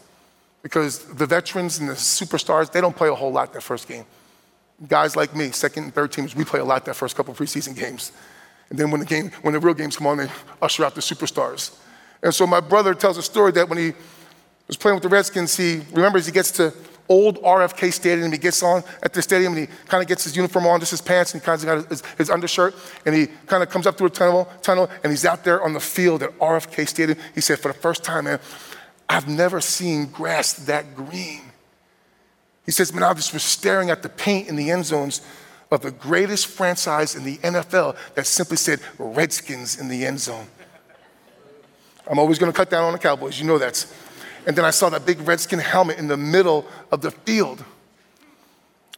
because 0.63 0.99
the 0.99 1.25
veterans 1.25 1.79
and 1.79 1.89
the 1.89 1.93
superstars, 1.93 2.71
they 2.71 2.81
don't 2.81 2.95
play 2.95 3.09
a 3.09 3.15
whole 3.15 3.31
lot 3.31 3.53
that 3.53 3.61
first 3.61 3.87
game. 3.87 4.05
Guys 4.87 5.15
like 5.15 5.35
me, 5.35 5.51
second 5.51 5.83
and 5.83 5.93
third 5.93 6.11
teams, 6.11 6.35
we 6.35 6.43
play 6.43 6.59
a 6.59 6.65
lot 6.65 6.85
that 6.85 6.95
first 6.95 7.15
couple 7.15 7.33
preseason 7.33 7.75
games. 7.75 8.11
And 8.69 8.79
then 8.79 8.91
when 8.91 8.99
the 8.99 9.05
game, 9.05 9.31
when 9.41 9.53
the 9.53 9.59
real 9.59 9.73
games 9.73 9.97
come 9.97 10.07
on, 10.07 10.17
they 10.17 10.29
usher 10.61 10.83
out 10.83 10.95
the 10.95 11.01
superstars. 11.01 11.75
And 12.23 12.33
so 12.33 12.47
my 12.47 12.59
brother 12.59 12.93
tells 12.93 13.17
a 13.17 13.23
story 13.23 13.51
that 13.53 13.69
when 13.69 13.77
he 13.77 13.93
was 14.67 14.77
playing 14.77 14.95
with 14.95 15.03
the 15.03 15.09
Redskins, 15.09 15.55
he 15.55 15.81
remembers 15.91 16.25
he 16.25 16.31
gets 16.31 16.51
to 16.51 16.73
old 17.07 17.41
RFK 17.41 17.93
stadium. 17.93 18.31
He 18.31 18.37
gets 18.37 18.63
on 18.63 18.83
at 19.03 19.13
the 19.13 19.21
stadium 19.21 19.53
and 19.53 19.67
he 19.67 19.75
kind 19.87 20.01
of 20.01 20.07
gets 20.07 20.23
his 20.23 20.35
uniform 20.35 20.65
on, 20.65 20.79
just 20.79 20.91
his 20.91 21.01
pants, 21.01 21.33
and 21.33 21.41
he 21.41 21.45
kind 21.45 21.59
of 21.59 21.65
got 21.65 21.89
his, 21.89 22.03
his 22.17 22.29
undershirt, 22.29 22.75
and 23.05 23.13
he 23.13 23.27
kind 23.45 23.61
of 23.61 23.69
comes 23.69 23.85
up 23.85 23.97
through 23.97 24.07
a 24.07 24.11
tunnel, 24.11 24.49
tunnel, 24.61 24.89
and 25.03 25.11
he's 25.11 25.25
out 25.25 25.43
there 25.43 25.61
on 25.61 25.73
the 25.73 25.79
field 25.79 26.23
at 26.23 26.37
RFK 26.39 26.87
Stadium. 26.87 27.17
He 27.33 27.41
said, 27.41 27.59
for 27.59 27.67
the 27.67 27.77
first 27.77 28.03
time, 28.03 28.25
man, 28.25 28.39
I've 29.07 29.27
never 29.27 29.61
seen 29.61 30.07
grass 30.07 30.53
that 30.53 30.95
green. 30.95 31.41
He 32.65 32.71
says, 32.71 32.91
man, 32.91 33.03
I 33.03 33.13
just 33.13 33.33
was 33.33 33.43
staring 33.43 33.91
at 33.91 34.01
the 34.01 34.09
paint 34.09 34.47
in 34.47 34.55
the 34.55 34.71
end 34.71 34.85
zones 34.85 35.21
of 35.71 35.81
the 35.81 35.91
greatest 35.91 36.47
franchise 36.47 37.15
in 37.15 37.23
the 37.23 37.37
NFL 37.37 37.95
that 38.15 38.27
simply 38.27 38.57
said 38.57 38.79
Redskins 38.97 39.79
in 39.79 39.87
the 39.87 40.05
end 40.05 40.19
zone. 40.19 40.47
I'm 42.09 42.19
always 42.19 42.37
going 42.37 42.51
to 42.51 42.55
cut 42.55 42.69
down 42.69 42.83
on 42.83 42.93
the 42.93 42.99
Cowboys, 42.99 43.39
you 43.39 43.47
know 43.47 43.57
that. 43.57 43.85
And 44.45 44.55
then 44.55 44.63
I 44.63 44.69
saw 44.69 44.89
that 44.89 45.05
big 45.05 45.19
Redskin 45.21 45.59
helmet 45.59 45.97
in 45.97 46.07
the 46.07 46.17
middle 46.17 46.67
of 46.91 47.01
the 47.01 47.11
field. 47.11 47.63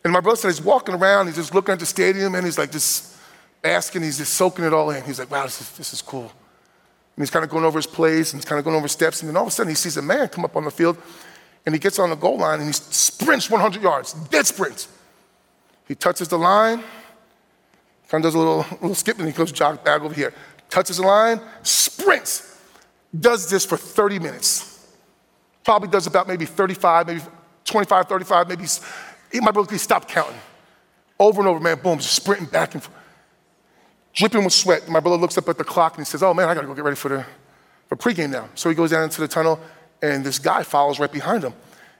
And 0.03 0.11
my 0.11 0.19
brother 0.19 0.37
said 0.37 0.49
he's 0.49 0.61
walking 0.61 0.95
around, 0.95 1.27
he's 1.27 1.35
just 1.37 1.53
looking 1.53 1.73
at 1.73 1.79
the 1.79 1.85
stadium, 1.85 2.35
and 2.35 2.45
he's 2.45 2.57
like 2.57 2.71
just 2.71 3.15
asking, 3.63 4.03
he's 4.03 4.17
just 4.17 4.33
soaking 4.33 4.65
it 4.65 4.73
all 4.73 4.89
in. 4.89 5.03
He's 5.03 5.19
like, 5.19 5.31
wow, 5.31 5.43
this 5.43 5.61
is, 5.61 5.71
this 5.71 5.93
is 5.93 6.01
cool. 6.01 6.23
And 6.23 7.23
he's 7.23 7.31
kind 7.31 7.43
of 7.43 7.49
going 7.49 7.63
over 7.63 7.77
his 7.77 7.87
plays, 7.87 8.33
and 8.33 8.41
he's 8.41 8.45
kind 8.45 8.59
of 8.59 8.65
going 8.65 8.75
over 8.75 8.87
steps, 8.87 9.21
and 9.21 9.29
then 9.29 9.37
all 9.37 9.43
of 9.43 9.49
a 9.49 9.51
sudden 9.51 9.69
he 9.69 9.75
sees 9.75 9.97
a 9.97 10.01
man 10.01 10.27
come 10.27 10.45
up 10.45 10.55
on 10.55 10.65
the 10.65 10.71
field, 10.71 10.97
and 11.65 11.73
he 11.73 11.79
gets 11.79 11.97
on 11.97 12.09
the 12.09 12.15
goal 12.15 12.37
line, 12.37 12.59
and 12.59 12.67
he 12.67 12.73
sprints 12.73 13.49
100 13.49 13.81
yards, 13.81 14.13
dead 14.13 14.45
sprints. 14.45 14.87
He 15.87 15.95
touches 15.95 16.27
the 16.27 16.37
line, 16.37 16.83
kind 18.09 18.23
of 18.23 18.29
does 18.29 18.35
a 18.35 18.37
little, 18.37 18.65
little 18.81 18.95
skip, 18.95 19.17
and 19.19 19.27
he 19.27 19.33
goes 19.33 19.51
jog 19.51 19.83
back 19.83 20.01
over 20.01 20.13
here. 20.13 20.33
Touches 20.69 20.97
the 20.97 21.03
line, 21.03 21.39
sprints, 21.63 22.59
does 23.17 23.49
this 23.49 23.65
for 23.65 23.77
30 23.77 24.19
minutes. 24.19 24.85
Probably 25.63 25.87
does 25.89 26.07
about 26.07 26.27
maybe 26.27 26.45
35, 26.45 27.07
maybe 27.07 27.21
25, 27.65 28.07
35, 28.07 28.47
maybe. 28.49 28.65
He, 29.31 29.39
brother, 29.39 29.71
he 29.71 29.77
stopped 29.77 30.09
counting. 30.09 30.39
Over 31.19 31.41
and 31.41 31.47
over, 31.47 31.59
man, 31.59 31.79
boom, 31.79 31.97
just 31.97 32.13
sprinting 32.13 32.47
back 32.47 32.73
and 32.73 32.83
forth. 32.83 32.95
Dripping 34.13 34.43
with 34.43 34.53
sweat. 34.53 34.87
My 34.89 34.99
brother 34.99 35.17
looks 35.17 35.37
up 35.37 35.47
at 35.47 35.57
the 35.57 35.63
clock 35.63 35.97
and 35.97 36.05
he 36.05 36.09
says, 36.09 36.23
Oh 36.23 36.33
man, 36.33 36.49
I 36.49 36.55
gotta 36.55 36.65
go 36.65 36.73
get 36.73 36.83
ready 36.83 36.95
for 36.95 37.09
the 37.09 37.25
for 37.87 37.95
pregame 37.95 38.31
now. 38.31 38.49
So 38.55 38.67
he 38.67 38.75
goes 38.75 38.91
down 38.91 39.03
into 39.03 39.21
the 39.21 39.27
tunnel 39.27 39.59
and 40.01 40.25
this 40.25 40.39
guy 40.39 40.63
follows 40.63 40.99
right 40.99 41.11
behind 41.11 41.43
him. 41.43 41.53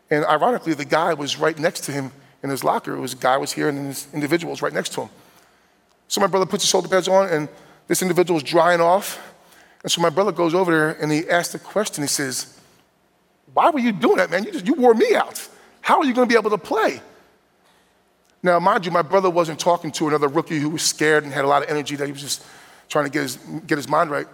And 0.10 0.26
ironically, 0.26 0.74
the 0.74 0.86
guy 0.86 1.14
was 1.14 1.38
right 1.38 1.58
next 1.58 1.82
to 1.82 1.92
him 1.92 2.12
in 2.44 2.50
his 2.50 2.64
locker. 2.64 2.96
It 2.96 3.00
was 3.00 3.14
a 3.14 3.18
guy 3.18 3.38
was 3.38 3.52
here 3.52 3.70
and 3.70 3.90
this 3.90 4.08
individual 4.14 4.52
was 4.52 4.62
right 4.62 4.74
next 4.74 4.94
to 4.94 5.02
him. 5.02 5.10
So 6.08 6.22
my 6.22 6.28
brother 6.28 6.46
puts 6.46 6.64
his 6.64 6.70
shoulder 6.70 6.88
pads 6.88 7.08
on 7.08 7.30
and 7.30 7.50
this 7.88 8.02
individual 8.02 8.38
is 8.38 8.44
drying 8.44 8.82
off. 8.82 9.20
And 9.84 9.92
so 9.92 10.02
my 10.02 10.10
brother 10.10 10.32
goes 10.32 10.54
over 10.54 10.72
there 10.72 10.90
and 11.02 11.12
he 11.12 11.30
asks 11.30 11.54
the 11.54 11.60
question. 11.60 12.04
He 12.04 12.08
says, 12.08 12.60
why 13.54 13.70
were 13.70 13.80
you 13.80 13.92
doing 13.92 14.18
that, 14.18 14.30
man? 14.30 14.44
You, 14.44 14.52
just, 14.52 14.68
you 14.68 14.74
wore 14.74 14.94
me 14.94 15.16
out. 15.16 15.48
How 15.82 16.00
are 16.00 16.06
you 16.06 16.14
going 16.14 16.28
to 16.28 16.32
be 16.34 16.38
able 16.38 16.50
to 16.52 16.58
play? 16.58 17.02
Now, 18.44 18.60
mind 18.60 18.86
you, 18.86 18.92
my 18.92 19.02
brother 19.02 19.30
wasn't 19.30 19.60
talking 19.60 19.92
to 19.94 20.08
another 20.08 20.28
rookie 20.28 20.60
who 20.60 20.70
was 20.70 20.84
scared 20.84 21.24
and 21.24 21.34
had 21.34 21.44
a 21.44 21.48
lot 21.48 21.64
of 21.64 21.70
energy 21.70 21.96
that 21.96 22.06
he 22.06 22.12
was 22.12 22.22
just 22.22 22.46
trying 22.90 23.06
to 23.06 23.12
get 23.12 23.24
his, 23.24 23.38
get 23.66 23.78
his 23.78 23.90
mind 23.90 24.12
right. 24.12 24.28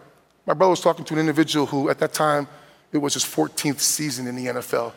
My 0.45 0.53
brother 0.53 0.71
was 0.71 0.81
talking 0.81 1.05
to 1.05 1.13
an 1.13 1.19
individual 1.19 1.65
who, 1.65 1.89
at 1.89 1.99
that 1.99 2.13
time, 2.13 2.47
it 2.91 2.97
was 2.97 3.13
his 3.13 3.23
14th 3.23 3.79
season 3.79 4.27
in 4.27 4.35
the 4.35 4.47
NFL. 4.47 4.93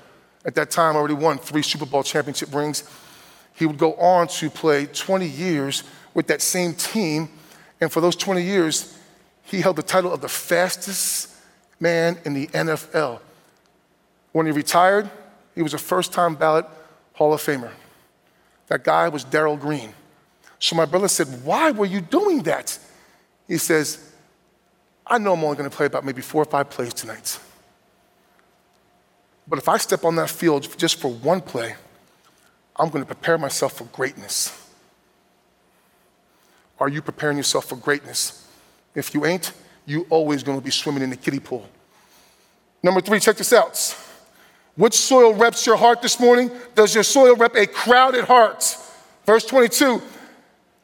At 0.47 0.55
that 0.55 0.71
time, 0.71 0.97
already 0.97 1.15
won 1.15 1.39
three 1.39 1.63
Super 1.63 1.85
Bowl 1.85 2.03
championship 2.03 2.55
rings. 2.55 2.89
He 3.55 3.67
would 3.67 3.79
go 3.79 3.95
on 3.95 4.29
to 4.29 4.49
play 4.49 4.87
20 4.87 5.27
years 5.27 5.83
with 6.15 6.29
that 6.29 6.41
same 6.41 6.73
team, 6.75 7.29
and 7.81 7.93
for 7.93 8.01
those 8.01 8.17
20 8.17 8.43
years, 8.43 8.97
he 9.43 9.61
held 9.61 9.77
the 9.77 9.83
title 9.83 10.13
of 10.13 10.21
the 10.21 10.29
fastest 10.29 11.35
man 11.81 12.17
in 12.25 12.33
the 12.33 12.47
NFL. 12.49 13.21
When 14.33 14.47
he 14.47 14.53
retired, 14.53 15.11
he 15.55 15.63
was 15.63 15.75
a 15.75 15.79
first 15.79 16.13
time 16.13 16.35
ballot 16.37 16.67
Hall 17.15 17.33
of 17.33 17.41
Famer. 17.41 17.71
That 18.69 18.85
guy 18.85 19.09
was 19.09 19.25
Darrell 19.25 19.57
Green. 19.57 19.93
So 20.59 20.77
my 20.77 20.85
brother 20.85 21.09
said, 21.09 21.27
Why 21.45 21.71
were 21.71 21.87
you 21.87 22.01
doing 22.01 22.43
that? 22.43 22.79
He 23.49 23.59
says, 23.59 24.13
I 25.07 25.19
know 25.19 25.35
I'm 25.35 25.45
only 25.45 25.57
going 25.57 25.71
to 25.71 25.75
play 25.77 25.87
about 25.87 26.05
maybe 26.05 26.23
four 26.23 26.43
or 26.43 26.47
five 26.47 26.69
plays 26.69 26.93
tonight. 26.93 27.39
But 29.49 29.59
if 29.59 29.69
I 29.69 29.77
step 29.79 30.05
on 30.05 30.17
that 30.17 30.31
field 30.31 30.77
just 30.77 31.01
for 31.01 31.09
one 31.09 31.41
play, 31.41 31.77
I'm 32.77 32.91
going 32.91 33.05
to 33.05 33.07
prepare 33.07 33.39
myself 33.39 33.75
for 33.79 33.85
greatness. 33.85 34.53
Are 36.79 36.89
you 36.89 37.01
preparing 37.01 37.37
yourself 37.37 37.67
for 37.67 37.77
greatness? 37.77 38.47
If 38.95 39.15
you 39.15 39.25
ain't, 39.25 39.53
you 39.87 40.07
always 40.11 40.43
going 40.43 40.59
to 40.59 40.65
be 40.65 40.71
swimming 40.71 41.03
in 41.03 41.11
the 41.11 41.17
kiddie 41.17 41.41
pool. 41.41 41.69
Number 42.83 43.01
three, 43.01 43.21
check 43.21 43.37
this 43.37 43.53
out. 43.53 43.97
Which 44.77 44.95
soil 44.95 45.33
reps 45.33 45.65
your 45.65 45.77
heart 45.77 46.03
this 46.03 46.21
morning? 46.21 46.51
Does 46.75 46.95
your 46.95 47.05
soil 47.05 47.35
rep 47.35 47.55
a 47.57 47.67
crowded 47.67 48.25
heart? 48.25 48.77
Verse 49.25 49.47
22 49.47 50.03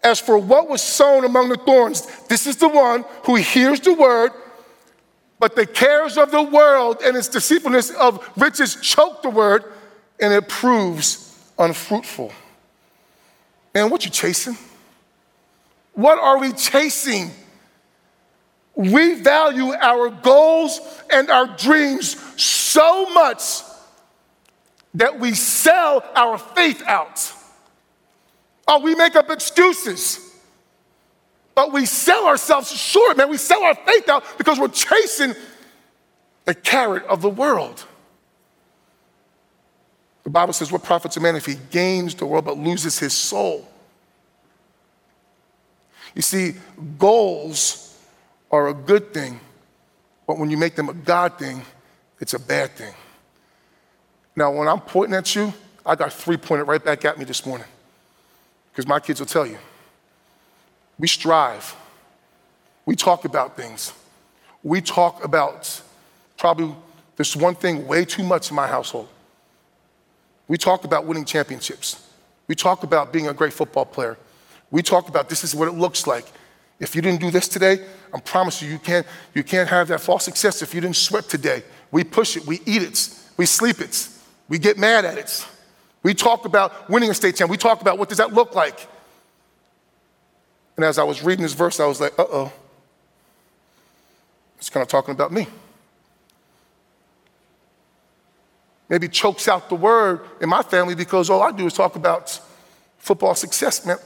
As 0.02 0.18
for 0.18 0.38
what 0.38 0.68
was 0.68 0.82
sown 0.82 1.24
among 1.24 1.50
the 1.50 1.56
thorns, 1.56 2.06
this 2.28 2.46
is 2.46 2.56
the 2.56 2.68
one 2.68 3.04
who 3.24 3.36
hears 3.36 3.80
the 3.80 3.92
word, 3.92 4.32
but 5.42 5.56
the 5.56 5.66
cares 5.66 6.16
of 6.16 6.30
the 6.30 6.40
world 6.40 6.98
and 7.04 7.16
its 7.16 7.26
deceitfulness 7.26 7.90
of 7.90 8.30
riches 8.36 8.76
choke 8.76 9.22
the 9.22 9.28
word, 9.28 9.64
and 10.20 10.32
it 10.32 10.48
proves 10.48 11.36
unfruitful. 11.58 12.30
Man, 13.74 13.90
what 13.90 14.04
you 14.04 14.12
chasing? 14.12 14.56
What 15.94 16.20
are 16.20 16.38
we 16.38 16.52
chasing? 16.52 17.32
We 18.76 19.14
value 19.14 19.72
our 19.72 20.10
goals 20.10 20.78
and 21.10 21.28
our 21.28 21.48
dreams 21.56 22.16
so 22.40 23.10
much 23.10 23.62
that 24.94 25.18
we 25.18 25.34
sell 25.34 26.04
our 26.14 26.38
faith 26.38 26.84
out. 26.86 27.32
Or 28.68 28.80
we 28.80 28.94
make 28.94 29.16
up 29.16 29.28
excuses. 29.28 30.31
But 31.54 31.72
we 31.72 31.86
sell 31.86 32.26
ourselves 32.26 32.70
short, 32.70 33.16
man. 33.16 33.28
We 33.28 33.36
sell 33.36 33.62
our 33.62 33.74
faith 33.74 34.08
out 34.08 34.24
because 34.38 34.58
we're 34.58 34.68
chasing 34.68 35.34
the 36.44 36.54
carrot 36.54 37.04
of 37.04 37.20
the 37.22 37.28
world. 37.28 37.84
The 40.24 40.30
Bible 40.30 40.52
says, 40.52 40.72
What 40.72 40.82
profits 40.82 41.16
a 41.16 41.20
man 41.20 41.36
if 41.36 41.46
he 41.46 41.56
gains 41.70 42.14
the 42.14 42.26
world 42.26 42.44
but 42.44 42.58
loses 42.58 42.98
his 42.98 43.12
soul? 43.12 43.68
You 46.14 46.22
see, 46.22 46.54
goals 46.98 47.98
are 48.50 48.68
a 48.68 48.74
good 48.74 49.14
thing, 49.14 49.40
but 50.26 50.38
when 50.38 50.50
you 50.50 50.56
make 50.56 50.74
them 50.74 50.88
a 50.88 50.94
God 50.94 51.38
thing, 51.38 51.62
it's 52.20 52.34
a 52.34 52.38
bad 52.38 52.70
thing. 52.72 52.94
Now, 54.36 54.52
when 54.52 54.68
I'm 54.68 54.80
pointing 54.80 55.14
at 55.14 55.34
you, 55.34 55.52
I 55.84 55.94
got 55.96 56.12
three 56.12 56.36
pointed 56.36 56.64
right 56.64 56.82
back 56.82 57.04
at 57.04 57.18
me 57.18 57.24
this 57.24 57.44
morning. 57.44 57.66
Because 58.70 58.86
my 58.86 59.00
kids 59.00 59.20
will 59.20 59.26
tell 59.26 59.46
you. 59.46 59.58
We 61.02 61.08
strive. 61.08 61.74
We 62.86 62.94
talk 62.94 63.24
about 63.24 63.56
things. 63.56 63.92
We 64.62 64.80
talk 64.80 65.24
about 65.24 65.82
probably 66.38 66.76
this 67.16 67.34
one 67.34 67.56
thing 67.56 67.88
way 67.88 68.04
too 68.04 68.22
much 68.22 68.50
in 68.50 68.54
my 68.56 68.68
household. 68.68 69.08
We 70.46 70.56
talk 70.58 70.84
about 70.84 71.04
winning 71.04 71.24
championships. 71.24 72.08
We 72.46 72.54
talk 72.54 72.84
about 72.84 73.12
being 73.12 73.26
a 73.26 73.34
great 73.34 73.52
football 73.52 73.84
player. 73.84 74.16
We 74.70 74.80
talk 74.80 75.08
about 75.08 75.28
this 75.28 75.42
is 75.42 75.56
what 75.56 75.66
it 75.66 75.72
looks 75.72 76.06
like. 76.06 76.24
If 76.78 76.94
you 76.94 77.02
didn't 77.02 77.20
do 77.20 77.32
this 77.32 77.48
today, 77.48 77.84
I 78.14 78.20
promise 78.20 78.62
you, 78.62 78.70
you 78.70 78.78
can't, 78.78 79.04
you 79.34 79.42
can't 79.42 79.68
have 79.68 79.88
that 79.88 80.00
false 80.00 80.24
success 80.24 80.62
if 80.62 80.72
you 80.72 80.80
didn't 80.80 80.94
sweat 80.94 81.28
today. 81.28 81.64
We 81.90 82.04
push 82.04 82.36
it, 82.36 82.46
we 82.46 82.60
eat 82.64 82.82
it, 82.82 83.08
we 83.36 83.46
sleep 83.46 83.80
it. 83.80 84.08
We 84.48 84.60
get 84.60 84.78
mad 84.78 85.04
at 85.04 85.18
it. 85.18 85.44
We 86.04 86.14
talk 86.14 86.44
about 86.44 86.88
winning 86.88 87.10
a 87.10 87.14
state 87.14 87.34
champ. 87.34 87.50
We 87.50 87.56
talk 87.56 87.80
about 87.80 87.98
what 87.98 88.08
does 88.08 88.18
that 88.18 88.32
look 88.32 88.54
like. 88.54 88.88
And 90.82 90.88
as 90.88 90.98
I 90.98 91.04
was 91.04 91.22
reading 91.22 91.44
this 91.44 91.52
verse, 91.52 91.78
I 91.78 91.86
was 91.86 92.00
like, 92.00 92.18
uh-oh. 92.18 92.52
It's 94.58 94.68
kind 94.68 94.82
of 94.82 94.88
talking 94.88 95.14
about 95.14 95.30
me. 95.30 95.46
Maybe 98.88 99.06
chokes 99.06 99.46
out 99.46 99.68
the 99.68 99.76
word 99.76 100.22
in 100.40 100.48
my 100.48 100.64
family 100.64 100.96
because 100.96 101.30
all 101.30 101.40
I 101.40 101.52
do 101.52 101.66
is 101.66 101.72
talk 101.72 101.94
about 101.94 102.40
football 102.98 103.36
success, 103.36 103.86
man. 103.86 103.96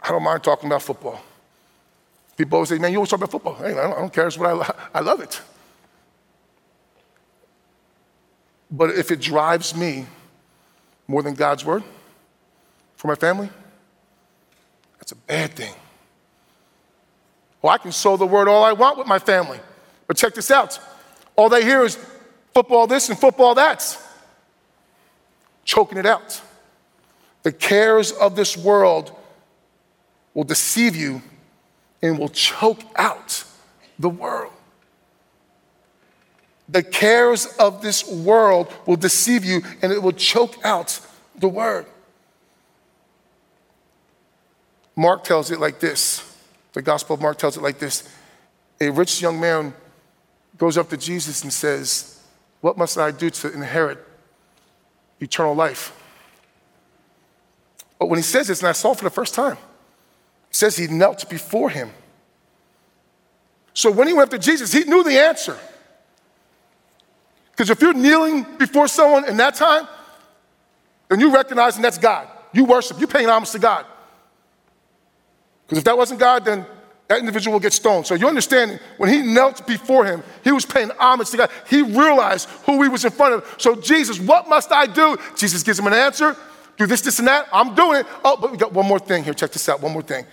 I 0.00 0.10
don't 0.10 0.22
mind 0.22 0.44
talking 0.44 0.68
about 0.68 0.82
football. 0.82 1.20
People 2.36 2.54
always 2.54 2.68
say, 2.68 2.78
man, 2.78 2.92
you 2.92 2.98
always 2.98 3.10
talk 3.10 3.18
about 3.18 3.32
football. 3.32 3.56
Hey, 3.56 3.72
I 3.72 3.82
don't, 3.82 3.92
I 3.94 3.98
don't 3.98 4.12
care. 4.12 4.28
It's 4.28 4.38
what 4.38 4.70
I, 4.94 4.98
I 4.98 5.00
love 5.00 5.20
it. 5.20 5.40
But 8.70 8.90
if 8.90 9.10
it 9.10 9.20
drives 9.20 9.74
me 9.74 10.06
more 11.08 11.24
than 11.24 11.34
God's 11.34 11.64
word 11.64 11.82
for 12.94 13.08
my 13.08 13.16
family, 13.16 13.50
that's 15.00 15.10
a 15.10 15.16
bad 15.16 15.54
thing. 15.54 15.74
Well, 17.62 17.72
I 17.72 17.78
can 17.78 17.92
sow 17.92 18.16
the 18.16 18.26
word 18.26 18.48
all 18.48 18.64
I 18.64 18.72
want 18.72 18.98
with 18.98 19.06
my 19.06 19.20
family. 19.20 19.60
But 20.06 20.16
check 20.16 20.34
this 20.34 20.50
out 20.50 20.78
all 21.36 21.48
they 21.48 21.64
hear 21.64 21.82
is 21.84 21.96
football 22.52 22.86
this 22.86 23.08
and 23.08 23.18
football 23.18 23.54
that, 23.54 23.98
choking 25.64 25.98
it 25.98 26.06
out. 26.06 26.40
The 27.42 27.52
cares 27.52 28.12
of 28.12 28.36
this 28.36 28.56
world 28.56 29.12
will 30.34 30.44
deceive 30.44 30.94
you 30.94 31.22
and 32.02 32.18
will 32.18 32.28
choke 32.28 32.82
out 32.96 33.44
the 33.98 34.08
world. 34.08 34.52
The 36.68 36.82
cares 36.82 37.46
of 37.58 37.82
this 37.82 38.08
world 38.08 38.72
will 38.86 38.96
deceive 38.96 39.44
you 39.44 39.62
and 39.82 39.92
it 39.92 40.02
will 40.02 40.12
choke 40.12 40.56
out 40.64 41.00
the 41.36 41.48
word. 41.48 41.86
Mark 44.94 45.24
tells 45.24 45.50
it 45.50 45.58
like 45.58 45.80
this. 45.80 46.31
The 46.72 46.82
Gospel 46.82 47.14
of 47.14 47.20
Mark 47.20 47.38
tells 47.38 47.56
it 47.56 47.62
like 47.62 47.78
this. 47.78 48.08
A 48.80 48.90
rich 48.90 49.20
young 49.20 49.38
man 49.38 49.74
goes 50.58 50.78
up 50.78 50.88
to 50.90 50.96
Jesus 50.96 51.42
and 51.42 51.52
says, 51.52 52.20
What 52.60 52.76
must 52.78 52.98
I 52.98 53.10
do 53.10 53.30
to 53.30 53.52
inherit 53.52 53.98
eternal 55.20 55.54
life? 55.54 55.98
But 57.98 58.06
when 58.06 58.18
he 58.18 58.22
says 58.22 58.48
this, 58.48 58.60
and 58.60 58.68
I 58.68 58.72
saw 58.72 58.92
it 58.92 58.98
for 58.98 59.04
the 59.04 59.10
first 59.10 59.34
time, 59.34 59.56
he 60.48 60.54
says 60.54 60.76
he 60.76 60.88
knelt 60.88 61.28
before 61.28 61.70
him. 61.70 61.90
So 63.74 63.90
when 63.90 64.08
he 64.08 64.12
went 64.12 64.30
to 64.32 64.38
Jesus, 64.38 64.72
he 64.72 64.84
knew 64.84 65.04
the 65.04 65.18
answer. 65.18 65.58
Because 67.52 67.70
if 67.70 67.80
you're 67.80 67.94
kneeling 67.94 68.44
before 68.58 68.88
someone 68.88 69.28
in 69.28 69.36
that 69.36 69.54
time, 69.54 69.86
then 71.08 71.20
you 71.20 71.32
recognize 71.32 71.78
that's 71.78 71.98
God. 71.98 72.26
You 72.52 72.64
worship, 72.64 72.98
you're 72.98 73.08
paying 73.08 73.28
homage 73.28 73.50
to 73.52 73.58
God. 73.58 73.86
Because 75.72 75.78
if 75.78 75.84
that 75.86 75.96
wasn't 75.96 76.20
God, 76.20 76.44
then 76.44 76.66
that 77.08 77.18
individual 77.18 77.54
will 77.54 77.60
get 77.60 77.72
stoned. 77.72 78.06
So 78.06 78.14
you 78.14 78.28
understand, 78.28 78.78
when 78.98 79.08
he 79.08 79.22
knelt 79.22 79.66
before 79.66 80.04
him, 80.04 80.22
he 80.44 80.52
was 80.52 80.66
paying 80.66 80.90
homage 80.98 81.30
to 81.30 81.38
God. 81.38 81.50
He 81.66 81.80
realized 81.80 82.46
who 82.66 82.82
he 82.82 82.90
was 82.90 83.06
in 83.06 83.10
front 83.10 83.36
of. 83.36 83.54
So, 83.56 83.74
Jesus, 83.74 84.20
what 84.20 84.50
must 84.50 84.70
I 84.70 84.84
do? 84.84 85.16
Jesus 85.34 85.62
gives 85.62 85.78
him 85.78 85.86
an 85.86 85.94
answer. 85.94 86.36
Do 86.76 86.84
this, 86.84 87.00
this, 87.00 87.20
and 87.20 87.28
that. 87.28 87.48
I'm 87.50 87.74
doing 87.74 88.00
it. 88.00 88.06
Oh, 88.22 88.36
but 88.36 88.52
we 88.52 88.58
got 88.58 88.74
one 88.74 88.86
more 88.86 88.98
thing 88.98 89.24
here. 89.24 89.32
Check 89.32 89.52
this 89.52 89.66
out. 89.66 89.80
One 89.80 89.94
more 89.94 90.02
thing. 90.02 90.26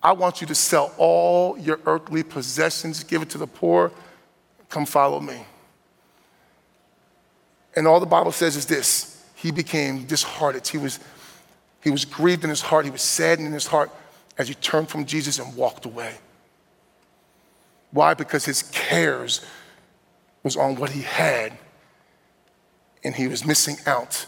I 0.00 0.12
want 0.12 0.40
you 0.40 0.46
to 0.46 0.54
sell 0.54 0.94
all 0.98 1.58
your 1.58 1.80
earthly 1.84 2.22
possessions, 2.22 3.02
give 3.02 3.22
it 3.22 3.30
to 3.30 3.38
the 3.38 3.48
poor. 3.48 3.90
Come 4.68 4.86
follow 4.86 5.18
me. 5.18 5.44
And 7.74 7.88
all 7.88 7.98
the 7.98 8.06
Bible 8.06 8.30
says 8.30 8.54
is 8.54 8.66
this 8.66 9.20
he 9.34 9.50
became 9.50 10.04
disheartened. 10.04 10.64
He 10.64 10.78
was, 10.78 11.00
he 11.82 11.90
was 11.90 12.04
grieved 12.04 12.44
in 12.44 12.50
his 12.50 12.60
heart. 12.60 12.84
He 12.84 12.92
was 12.92 13.02
saddened 13.02 13.48
in 13.48 13.52
his 13.52 13.66
heart 13.66 13.90
as 14.38 14.48
he 14.48 14.54
turned 14.54 14.88
from 14.88 15.06
Jesus 15.06 15.38
and 15.38 15.56
walked 15.56 15.84
away. 15.84 16.14
Why? 17.90 18.14
Because 18.14 18.44
his 18.44 18.62
cares 18.64 19.44
was 20.42 20.56
on 20.56 20.76
what 20.76 20.90
he 20.90 21.02
had, 21.02 21.52
and 23.02 23.14
he 23.14 23.28
was 23.28 23.44
missing 23.44 23.76
out 23.86 24.26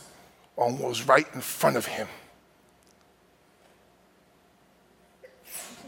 on 0.57 0.79
what 0.79 0.89
was 0.89 1.07
right 1.07 1.27
in 1.35 1.41
front 1.41 1.77
of 1.77 1.87
him. 1.87 2.09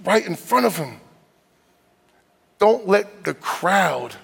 Right 0.04 0.26
in 0.26 0.37
front 0.37 0.66
of 0.66 0.76
him. 0.76 1.00
Don't 2.59 2.87
let 2.87 3.24
the 3.24 3.35
crowd 3.35 4.16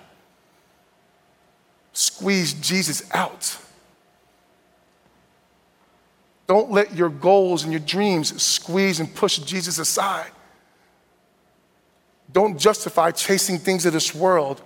squeeze 1.93 2.53
Jesus 2.53 3.03
out. 3.13 3.59
Don't 6.47 6.71
let 6.71 6.95
your 6.95 7.09
goals 7.09 7.65
and 7.65 7.73
your 7.73 7.81
dreams 7.81 8.41
squeeze 8.41 9.01
and 9.01 9.13
push 9.13 9.39
Jesus 9.39 9.79
aside. 9.79 10.31
Don't 12.33 12.59
justify 12.59 13.11
chasing 13.11 13.59
things 13.59 13.87
of 13.87 13.93
this 13.93 14.15
world 14.15 14.63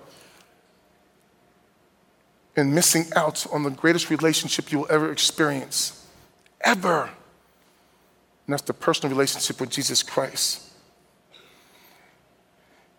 and 2.55 2.75
missing 2.75 3.05
out 3.15 3.45
on 3.51 3.63
the 3.63 3.69
greatest 3.69 4.09
relationship 4.09 4.71
you 4.71 4.79
will 4.79 4.87
ever 4.89 5.11
experience. 5.11 6.05
Ever. 6.61 7.03
And 7.03 8.53
that's 8.53 8.63
the 8.63 8.73
personal 8.73 9.15
relationship 9.15 9.59
with 9.59 9.69
Jesus 9.69 10.03
Christ. 10.03 10.67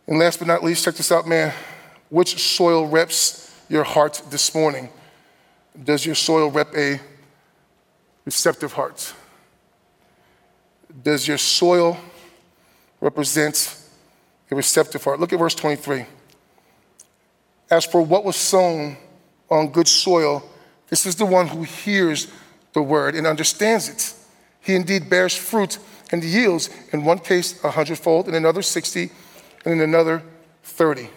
And 0.06 0.18
last 0.18 0.38
but 0.38 0.48
not 0.48 0.64
least, 0.64 0.84
check 0.84 0.94
this 0.94 1.12
out, 1.12 1.28
man. 1.28 1.52
Which 2.08 2.42
soil 2.42 2.86
reps 2.86 3.54
your 3.68 3.84
heart 3.84 4.22
this 4.30 4.54
morning? 4.54 4.88
Does 5.84 6.04
your 6.04 6.14
soil 6.14 6.50
rep 6.50 6.74
a 6.76 7.00
receptive 8.24 8.72
hearts? 8.72 9.14
Does 11.02 11.26
your 11.26 11.38
soil 11.38 11.98
represent 13.00 13.78
a 14.50 14.54
receptive 14.54 15.02
heart? 15.02 15.20
Look 15.20 15.32
at 15.32 15.38
verse 15.38 15.54
23. 15.54 16.06
As 17.70 17.84
for 17.86 18.02
what 18.02 18.24
was 18.24 18.36
sown 18.36 18.96
on 19.50 19.68
good 19.68 19.88
soil, 19.88 20.44
this 20.88 21.06
is 21.06 21.16
the 21.16 21.24
one 21.24 21.48
who 21.48 21.62
hears 21.62 22.28
the 22.74 22.82
word 22.82 23.14
and 23.14 23.26
understands 23.26 23.88
it. 23.88 24.14
He 24.60 24.74
indeed 24.74 25.08
bears 25.08 25.34
fruit 25.34 25.78
and 26.10 26.22
yields, 26.22 26.68
in 26.92 27.04
one 27.04 27.18
case 27.18 27.62
a 27.64 27.70
hundredfold, 27.70 28.28
in 28.28 28.34
another 28.34 28.62
60, 28.62 29.10
and 29.64 29.74
in 29.74 29.80
another 29.80 30.22
30. 30.62 31.08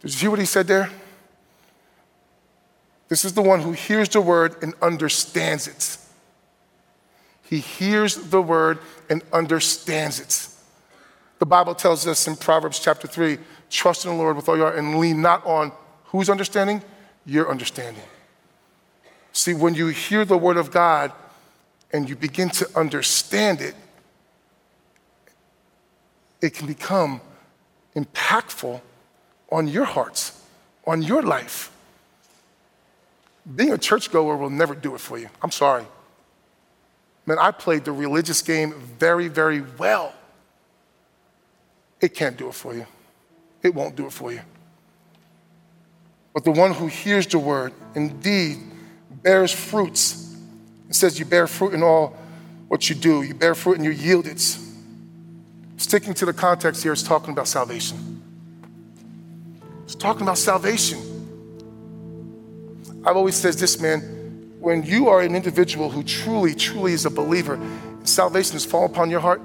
Did 0.00 0.14
you 0.14 0.20
hear 0.20 0.30
what 0.30 0.38
he 0.38 0.46
said 0.46 0.66
there? 0.66 0.90
This 3.08 3.24
is 3.24 3.32
the 3.32 3.42
one 3.42 3.60
who 3.60 3.72
hears 3.72 4.08
the 4.10 4.20
word 4.20 4.62
and 4.62 4.74
understands 4.82 5.66
it. 5.66 5.96
He 7.42 7.60
hears 7.60 8.16
the 8.16 8.42
word 8.42 8.78
and 9.08 9.22
understands 9.32 10.20
it. 10.20 10.48
The 11.38 11.46
Bible 11.46 11.74
tells 11.74 12.06
us 12.06 12.26
in 12.26 12.36
Proverbs 12.36 12.78
chapter 12.78 13.08
3 13.08 13.38
trust 13.70 14.04
in 14.04 14.10
the 14.10 14.16
Lord 14.16 14.36
with 14.36 14.48
all 14.48 14.56
your 14.56 14.66
heart 14.66 14.78
and 14.78 14.98
lean 14.98 15.22
not 15.22 15.44
on 15.46 15.72
whose 16.04 16.28
understanding? 16.28 16.82
Your 17.24 17.50
understanding. 17.50 18.02
See, 19.32 19.54
when 19.54 19.74
you 19.74 19.88
hear 19.88 20.24
the 20.24 20.38
word 20.38 20.56
of 20.56 20.70
God 20.70 21.12
and 21.92 22.08
you 22.08 22.16
begin 22.16 22.50
to 22.50 22.68
understand 22.78 23.60
it, 23.60 23.74
it 26.40 26.54
can 26.54 26.66
become 26.66 27.20
impactful 27.96 28.80
on 29.50 29.68
your 29.68 29.84
hearts, 29.84 30.42
on 30.86 31.02
your 31.02 31.22
life 31.22 31.70
being 33.54 33.72
a 33.72 33.78
churchgoer 33.78 34.36
will 34.36 34.50
never 34.50 34.74
do 34.74 34.94
it 34.94 35.00
for 35.00 35.18
you. 35.18 35.28
I'm 35.42 35.50
sorry. 35.50 35.84
Man, 37.26 37.38
I 37.38 37.50
played 37.50 37.84
the 37.84 37.92
religious 37.92 38.42
game 38.42 38.74
very, 38.98 39.28
very 39.28 39.62
well. 39.78 40.14
It 42.00 42.14
can't 42.14 42.36
do 42.36 42.48
it 42.48 42.54
for 42.54 42.74
you. 42.74 42.86
It 43.62 43.74
won't 43.74 43.96
do 43.96 44.06
it 44.06 44.12
for 44.12 44.32
you. 44.32 44.40
But 46.32 46.44
the 46.44 46.52
one 46.52 46.72
who 46.72 46.86
hears 46.86 47.26
the 47.26 47.38
word 47.38 47.72
indeed 47.94 48.58
bears 49.22 49.52
fruits. 49.52 50.34
It 50.88 50.94
says 50.94 51.18
you 51.18 51.24
bear 51.24 51.46
fruit 51.46 51.74
in 51.74 51.82
all 51.82 52.16
what 52.68 52.88
you 52.88 52.94
do, 52.94 53.22
you 53.22 53.34
bear 53.34 53.54
fruit 53.54 53.76
and 53.76 53.84
you 53.84 53.90
yield 53.90 54.26
it. 54.26 54.40
Sticking 55.78 56.14
to 56.14 56.26
the 56.26 56.32
context 56.32 56.82
here, 56.82 56.92
it's 56.92 57.02
talking 57.02 57.32
about 57.32 57.48
salvation. 57.48 58.22
It's 59.84 59.94
talking 59.94 60.22
about 60.22 60.38
salvation. 60.38 61.17
I've 63.04 63.16
always 63.16 63.36
said 63.36 63.54
this, 63.54 63.80
man, 63.80 64.00
when 64.60 64.82
you 64.82 65.08
are 65.08 65.20
an 65.20 65.36
individual 65.36 65.90
who 65.90 66.02
truly, 66.02 66.54
truly 66.54 66.92
is 66.92 67.06
a 67.06 67.10
believer, 67.10 67.58
salvation 68.04 68.54
has 68.54 68.64
fallen 68.64 68.90
upon 68.90 69.10
your 69.10 69.20
heart, 69.20 69.40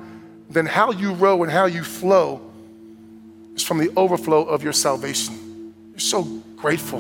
then 0.50 0.66
how 0.66 0.92
you 0.92 1.14
row 1.14 1.44
and 1.44 1.52
how 1.52 1.66
you 1.66 1.84
flow 1.84 2.42
is 3.56 3.64
from 3.64 3.78
the 3.78 3.92
overflow 3.96 4.44
of 4.44 4.64
your 4.64 4.74
salvation. 4.74 5.74
You're 5.92 6.00
so 6.00 6.24
grateful. 6.56 7.00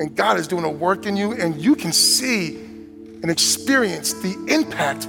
And 0.00 0.14
God 0.14 0.38
is 0.38 0.48
doing 0.48 0.64
a 0.64 0.70
work 0.70 1.06
in 1.06 1.16
you, 1.16 1.32
and 1.32 1.56
you 1.56 1.74
can 1.74 1.92
see 1.92 2.56
and 2.56 3.30
experience 3.30 4.12
the 4.14 4.34
impact 4.48 5.08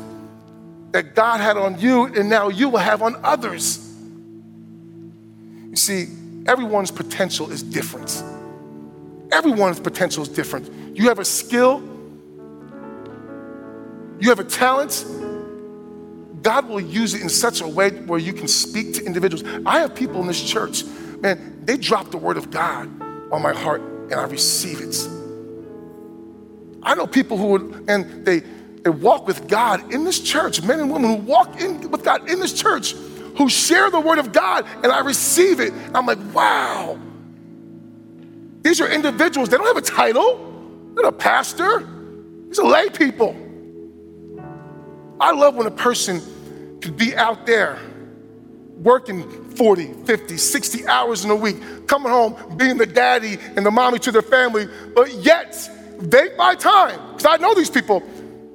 that 0.91 1.13
God 1.15 1.39
had 1.39 1.57
on 1.57 1.79
you, 1.79 2.05
and 2.05 2.29
now 2.29 2.49
you 2.49 2.69
will 2.69 2.79
have 2.79 3.01
on 3.01 3.15
others. 3.23 3.85
You 5.69 5.75
see, 5.75 6.07
everyone's 6.47 6.91
potential 6.91 7.51
is 7.51 7.61
different. 7.61 8.23
Everyone's 9.31 9.79
potential 9.79 10.23
is 10.23 10.29
different. 10.29 10.97
You 10.97 11.07
have 11.09 11.19
a 11.19 11.25
skill, 11.25 11.81
you 14.19 14.29
have 14.29 14.39
a 14.39 14.43
talent. 14.43 15.05
God 16.41 16.69
will 16.69 16.79
use 16.79 17.13
it 17.13 17.21
in 17.21 17.29
such 17.29 17.61
a 17.61 17.67
way 17.67 17.89
where 17.89 18.19
you 18.19 18.31
can 18.33 18.47
speak 18.47 18.93
to 18.95 19.05
individuals. 19.05 19.43
I 19.65 19.79
have 19.79 19.93
people 19.93 20.21
in 20.21 20.27
this 20.27 20.41
church, 20.41 20.85
man, 21.19 21.61
they 21.65 21.77
drop 21.77 22.11
the 22.11 22.17
word 22.17 22.37
of 22.37 22.49
God 22.49 22.87
on 23.31 23.41
my 23.41 23.53
heart 23.53 23.81
and 23.81 24.13
I 24.13 24.23
receive 24.23 24.81
it. 24.81 24.95
I 26.81 26.95
know 26.95 27.05
people 27.05 27.37
who 27.37 27.47
would, 27.47 27.89
and 27.89 28.25
they, 28.25 28.39
they 28.39 28.89
walk 28.89 29.27
with 29.27 29.47
God 29.47 29.93
in 29.93 30.03
this 30.03 30.19
church, 30.19 30.63
men 30.63 30.79
and 30.79 30.91
women 30.91 31.17
who 31.17 31.23
walk 31.23 31.59
in 31.61 31.91
with 31.91 32.03
God 32.03 32.29
in 32.29 32.39
this 32.39 32.53
church, 32.53 32.93
who 33.37 33.49
share 33.49 33.91
the 33.91 33.99
word 33.99 34.17
of 34.17 34.31
God, 34.31 34.65
and 34.83 34.87
I 34.87 34.99
receive 35.01 35.59
it. 35.59 35.73
I'm 35.93 36.05
like, 36.05 36.19
wow. 36.33 36.97
These 38.61 38.81
are 38.81 38.89
individuals, 38.89 39.49
they 39.49 39.57
don't 39.57 39.67
have 39.67 39.77
a 39.77 39.81
title. 39.81 40.45
They're 40.93 41.03
not 41.03 41.13
a 41.13 41.17
pastor. 41.17 41.87
These 42.47 42.59
are 42.59 42.65
lay 42.65 42.89
people. 42.89 43.35
I 45.19 45.31
love 45.31 45.55
when 45.55 45.67
a 45.67 45.71
person 45.71 46.21
could 46.81 46.97
be 46.97 47.15
out 47.15 47.45
there 47.45 47.79
working 48.77 49.29
40, 49.55 49.93
50, 50.05 50.37
60 50.37 50.87
hours 50.87 51.25
in 51.25 51.31
a 51.31 51.35
week, 51.35 51.87
coming 51.87 52.11
home, 52.11 52.35
being 52.57 52.77
the 52.77 52.85
daddy 52.85 53.37
and 53.55 53.65
the 53.65 53.71
mommy 53.71 53.99
to 53.99 54.11
their 54.11 54.21
family, 54.21 54.67
but 54.95 55.13
yet 55.15 55.69
they 55.99 56.29
buy 56.37 56.55
time, 56.55 56.99
because 57.11 57.25
I 57.25 57.37
know 57.37 57.53
these 57.53 57.69
people, 57.69 58.01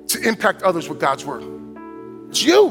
to 0.08 0.20
impact 0.20 0.62
others 0.62 0.88
with 0.88 0.98
God's 1.00 1.24
word. 1.26 1.44
It's 2.30 2.42
you. 2.42 2.68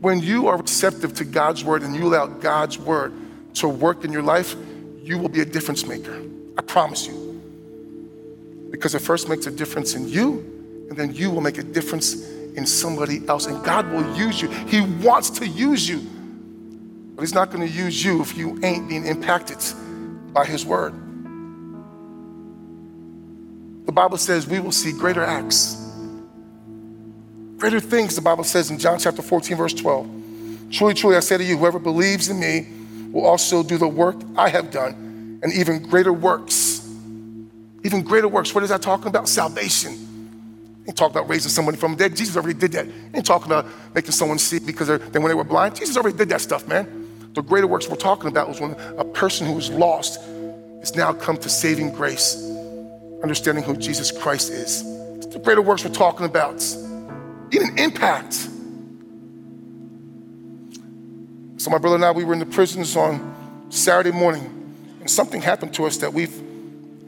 When 0.00 0.20
you 0.20 0.48
are 0.48 0.56
receptive 0.56 1.14
to 1.14 1.24
God's 1.24 1.64
word 1.64 1.82
and 1.82 1.94
you 1.94 2.08
allow 2.08 2.26
God's 2.26 2.78
word 2.78 3.12
to 3.60 3.68
work 3.68 4.04
in 4.04 4.12
your 4.12 4.22
life, 4.22 4.56
you 5.02 5.18
will 5.18 5.28
be 5.28 5.40
a 5.40 5.44
difference 5.44 5.86
maker. 5.86 6.22
I 6.56 6.62
promise 6.62 7.06
you. 7.06 7.40
Because 8.70 8.94
it 8.94 9.00
first 9.00 9.28
makes 9.28 9.46
a 9.46 9.50
difference 9.50 9.94
in 9.94 10.08
you, 10.08 10.86
and 10.88 10.96
then 10.96 11.14
you 11.14 11.30
will 11.30 11.40
make 11.40 11.58
a 11.58 11.62
difference 11.62 12.28
in 12.54 12.66
somebody 12.66 13.26
else. 13.28 13.46
And 13.46 13.62
God 13.64 13.90
will 13.90 14.16
use 14.16 14.40
you. 14.40 14.48
He 14.48 14.80
wants 14.80 15.30
to 15.30 15.46
use 15.46 15.88
you. 15.88 15.98
But 17.14 17.22
He's 17.22 17.34
not 17.34 17.50
going 17.50 17.66
to 17.66 17.72
use 17.72 18.04
you 18.04 18.20
if 18.20 18.36
you 18.36 18.58
ain't 18.62 18.88
being 18.88 19.06
impacted 19.06 19.58
by 20.32 20.44
His 20.44 20.64
word. 20.64 20.94
The 23.86 23.92
Bible 23.92 24.18
says 24.18 24.46
we 24.46 24.60
will 24.60 24.72
see 24.72 24.92
greater 24.92 25.22
acts. 25.22 25.76
Greater 27.56 27.80
things, 27.80 28.14
the 28.14 28.22
Bible 28.22 28.44
says 28.44 28.70
in 28.70 28.78
John 28.78 28.98
chapter 28.98 29.20
14, 29.20 29.56
verse 29.56 29.74
12. 29.74 30.08
Truly, 30.70 30.94
truly, 30.94 31.16
I 31.16 31.20
say 31.20 31.36
to 31.36 31.44
you, 31.44 31.58
whoever 31.58 31.78
believes 31.78 32.28
in 32.28 32.38
me 32.38 32.68
will 33.12 33.26
also 33.26 33.62
do 33.62 33.78
the 33.78 33.88
work 33.88 34.16
I 34.36 34.48
have 34.48 34.70
done, 34.70 35.40
and 35.42 35.52
even 35.52 35.82
greater 35.82 36.12
works. 36.12 36.86
Even 37.82 38.02
greater 38.02 38.28
works. 38.28 38.54
What 38.54 38.62
is 38.62 38.70
that 38.70 38.82
talking 38.82 39.08
about? 39.08 39.28
Salvation. 39.28 40.06
He 40.86 40.92
talked 40.92 41.14
about 41.14 41.28
raising 41.28 41.50
somebody 41.50 41.76
from 41.76 41.92
the 41.92 41.98
dead. 41.98 42.16
Jesus 42.16 42.36
already 42.36 42.58
did 42.58 42.72
that. 42.72 42.86
He 42.86 42.92
ain't 43.14 43.26
talking 43.26 43.46
about 43.46 43.66
making 43.94 44.12
someone 44.12 44.38
see 44.38 44.58
because 44.58 44.88
they 44.88 44.96
when 44.96 45.28
they 45.28 45.34
were 45.34 45.44
blind. 45.44 45.76
Jesus 45.76 45.96
already 45.96 46.16
did 46.16 46.28
that 46.30 46.40
stuff, 46.40 46.66
man. 46.66 47.08
The 47.34 47.42
greater 47.42 47.66
works 47.66 47.88
we're 47.88 47.96
talking 47.96 48.28
about 48.28 48.48
was 48.48 48.60
when 48.60 48.72
a 48.98 49.04
person 49.04 49.46
who 49.46 49.52
was 49.52 49.70
lost 49.70 50.20
has 50.80 50.96
now 50.96 51.12
come 51.12 51.36
to 51.38 51.48
saving 51.48 51.92
grace, 51.92 52.34
understanding 53.22 53.62
who 53.62 53.76
Jesus 53.76 54.10
Christ 54.10 54.50
is. 54.50 54.82
It's 55.16 55.26
the 55.26 55.38
greater 55.38 55.62
works 55.62 55.84
we're 55.84 55.92
talking 55.92 56.26
about. 56.26 56.60
Even 57.52 57.78
impact. 57.78 58.48
So 61.60 61.68
my 61.68 61.76
brother 61.76 61.96
and 61.96 62.04
I, 62.06 62.10
we 62.10 62.24
were 62.24 62.32
in 62.32 62.38
the 62.38 62.46
prisons 62.46 62.96
on 62.96 63.66
Saturday 63.68 64.12
morning, 64.12 64.74
and 65.00 65.10
something 65.10 65.42
happened 65.42 65.74
to 65.74 65.84
us 65.84 65.98
that 65.98 66.10
we've 66.10 66.34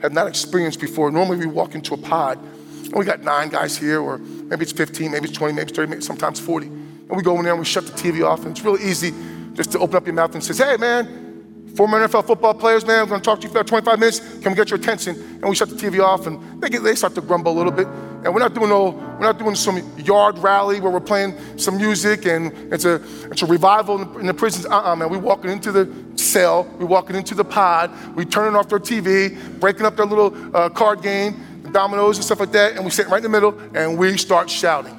had 0.03 0.13
not 0.13 0.27
experienced 0.27 0.79
before. 0.79 1.11
Normally 1.11 1.39
we 1.39 1.47
walk 1.47 1.75
into 1.75 1.95
a 1.95 1.97
pod, 1.97 2.37
and 2.37 2.93
we 2.93 3.07
got 3.07 3.23
nine 3.23 3.49
guys 3.49 3.79
here, 3.79 4.03
or 4.03 4.19
maybe 4.19 4.65
it's 4.65 4.73
15, 4.73 5.11
maybe 5.11 5.31
it's 5.31 5.39
20, 5.39 5.55
maybe 5.55 5.71
it's 5.71 5.75
30, 5.75 5.89
maybe 5.89 6.03
sometimes 6.03 6.39
40. 6.39 6.67
And 6.67 7.17
we 7.17 7.23
go 7.23 7.39
in 7.39 7.45
there 7.45 7.55
and 7.55 7.61
we 7.61 7.65
shut 7.65 7.87
the 7.87 7.93
TV 7.93 8.29
off, 8.29 8.41
and 8.41 8.51
it's 8.51 8.63
really 8.63 8.85
easy 8.85 9.15
just 9.55 9.73
to 9.73 9.79
open 9.79 9.97
up 9.97 10.05
your 10.05 10.15
mouth 10.15 10.35
and 10.35 10.45
say, 10.45 10.53
hey 10.53 10.77
man, 10.77 11.73
former 11.75 12.07
NFL 12.07 12.27
football 12.27 12.53
players, 12.53 12.85
man, 12.85 13.05
I'm 13.05 13.09
gonna 13.09 13.23
talk 13.23 13.41
to 13.41 13.47
you 13.47 13.53
for 13.55 13.65
25 13.65 13.99
minutes, 13.99 14.19
can 14.43 14.53
we 14.53 14.55
get 14.55 14.69
your 14.69 14.79
attention? 14.79 15.15
And 15.17 15.45
we 15.45 15.55
shut 15.55 15.71
the 15.71 15.77
TV 15.77 16.05
off, 16.05 16.27
and 16.27 16.63
they, 16.63 16.69
get, 16.69 16.83
they 16.83 16.95
start 16.95 17.15
to 17.15 17.23
grumble 17.23 17.53
a 17.53 17.57
little 17.57 17.73
bit. 17.73 17.89
And 18.25 18.33
we're 18.33 18.41
not 18.41 18.55
doing 18.55 18.69
no, 18.69 18.91
we're 18.91 19.27
not 19.27 19.39
doing 19.39 19.57
some 19.57 19.79
yard 19.99 20.39
rally 20.39 20.81
where 20.81 20.93
we're 20.93 21.01
playing 21.01 21.37
some 21.59 21.77
music 21.77 22.25
and 22.25 22.53
it's 22.73 22.85
a, 22.85 23.03
it's 23.31 23.43
a 23.43 23.47
revival 23.47 24.01
in 24.01 24.13
the, 24.13 24.19
in 24.21 24.27
the 24.27 24.35
prisons. 24.35 24.65
Uh-uh, 24.67 24.95
man. 24.95 25.11
We're 25.11 25.19
walking 25.19 25.51
into 25.51 25.73
the 25.73 25.93
cell, 26.17 26.65
We're 26.79 26.87
walking 26.87 27.17
into 27.17 27.35
the 27.35 27.45
pod, 27.45 27.91
We're 28.15 28.25
turning 28.25 28.55
off 28.55 28.69
their 28.69 28.79
TV, 28.79 29.59
breaking 29.59 29.87
up 29.87 29.97
their 29.97 30.07
little 30.07 30.57
uh, 30.57 30.69
card 30.69 31.03
game, 31.03 31.35
dominoes 31.73 32.17
and 32.17 32.25
stuff 32.25 32.39
like 32.39 32.53
that, 32.53 32.77
and 32.77 32.85
we 32.85 32.91
sit 32.93 33.09
right 33.09 33.17
in 33.17 33.25
the 33.25 33.29
middle 33.29 33.59
and 33.75 33.99
we 33.99 34.17
start 34.17 34.49
shouting. 34.49 34.97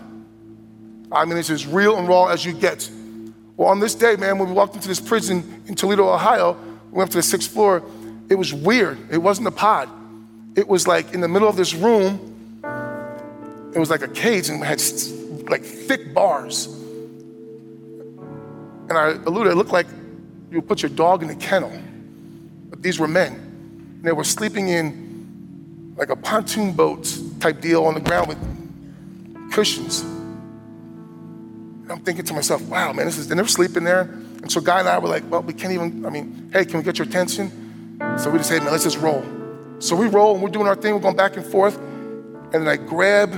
I 1.12 1.24
mean, 1.26 1.38
it's 1.38 1.50
as 1.50 1.66
real 1.66 1.98
and 1.98 2.08
raw 2.08 2.26
as 2.26 2.44
you 2.44 2.52
get. 2.52 2.90
Well, 3.56 3.70
on 3.70 3.80
this 3.80 3.96
day, 3.96 4.16
man, 4.16 4.40
when 4.40 4.50
we 4.50 4.54
walked 4.54 4.76
into 4.76 4.88
this 4.88 5.00
prison 5.00 5.64
in 5.68 5.76
Toledo, 5.76 6.10
Ohio, 6.10 6.58
we 6.92 6.98
went 6.98 7.08
up 7.08 7.12
to 7.12 7.20
the 7.20 7.24
sixth 7.24 7.52
floor. 7.52 7.84
It 8.30 8.36
was 8.36 8.54
weird. 8.54 8.98
It 9.12 9.20
wasn't 9.20 9.48
a 9.48 9.52
pod. 9.52 9.90
It 10.56 10.68
was 10.68 10.88
like 10.88 11.14
in 11.14 11.22
the 11.22 11.28
middle 11.28 11.48
of 11.48 11.56
this 11.56 11.74
room, 11.74 12.33
it 13.76 13.80
was 13.80 13.90
like 13.90 14.02
a 14.02 14.08
cage 14.08 14.50
and 14.50 14.64
had 14.64 14.82
like 15.50 15.64
thick 15.64 16.14
bars. 16.14 16.68
And 18.90 18.98
I 18.98 19.12
alluded, 19.26 19.54
it 19.54 19.56
looked 19.56 19.72
like 19.72 19.88
you 20.52 20.62
put 20.62 20.84
your 20.84 20.90
dog 20.90 21.24
in 21.24 21.30
a 21.30 21.36
kennel. 21.36 21.72
But 22.70 22.84
these 22.84 23.00
were 23.00 23.08
men. 23.08 23.34
And 23.34 24.04
they 24.04 24.12
were 24.12 24.24
sleeping 24.24 24.68
in 24.68 25.96
like 25.98 26.10
a 26.10 26.16
pontoon 26.16 26.74
boat 26.74 27.18
type 27.40 27.62
deal 27.62 27.86
on 27.86 27.96
the 27.96 28.00
ground 28.00 28.28
with 28.28 29.52
cushions. 29.52 30.02
And 30.02 31.92
I'm 31.92 32.02
thinking 32.02 32.26
to 32.26 32.34
myself, 32.34 32.62
wow, 32.64 32.94
man, 32.94 33.06
this 33.06 33.18
is, 33.18 33.30
and 33.30 33.40
they're 33.40 33.48
sleeping 33.48 33.84
there. 33.84 34.02
And 34.02 34.52
so 34.52 34.62
Guy 34.62 34.80
and 34.80 34.90
I 34.90 35.00
were 35.00 35.08
like, 35.08 35.30
well, 35.32 35.42
we 35.42 35.54
can't 35.54 35.74
even, 35.74 36.06
I 36.06 36.10
mean, 36.10 36.50
hey, 36.54 36.66
can 36.66 36.78
we 36.78 36.84
get 36.84 37.00
your 37.00 37.08
attention? 37.08 37.98
So 38.18 38.30
we 38.30 38.38
just 38.38 38.50
said, 38.50 38.62
man, 38.64 38.72
let's 38.72 38.84
just 38.84 38.98
roll. 38.98 39.24
So 39.80 39.96
we 39.96 40.08
roll 40.08 40.34
and 40.34 40.44
we're 40.44 40.50
doing 40.50 40.68
our 40.68 40.76
thing, 40.76 40.94
we're 40.94 41.00
going 41.00 41.16
back 41.16 41.38
and 41.38 41.46
forth. 41.46 41.78
And 41.78 42.54
then 42.54 42.68
I 42.68 42.76
grab 42.76 43.32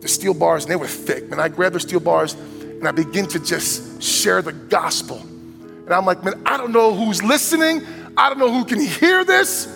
the 0.00 0.08
steel 0.08 0.34
bars, 0.34 0.64
and 0.64 0.70
they 0.70 0.76
were 0.76 0.86
thick. 0.86 1.30
And 1.30 1.40
I 1.40 1.48
grabbed 1.48 1.74
the 1.74 1.80
steel 1.80 2.00
bars 2.00 2.36
and 2.80 2.88
I 2.88 2.92
begin 2.92 3.26
to 3.26 3.38
just 3.38 4.02
share 4.02 4.40
the 4.40 4.52
gospel. 4.52 5.18
And 5.18 5.90
I'm 5.90 6.06
like, 6.06 6.24
man, 6.24 6.42
I 6.46 6.56
don't 6.56 6.72
know 6.72 6.94
who's 6.94 7.22
listening. 7.22 7.86
I 8.16 8.30
don't 8.30 8.38
know 8.38 8.50
who 8.50 8.64
can 8.64 8.80
hear 8.80 9.22
this, 9.22 9.66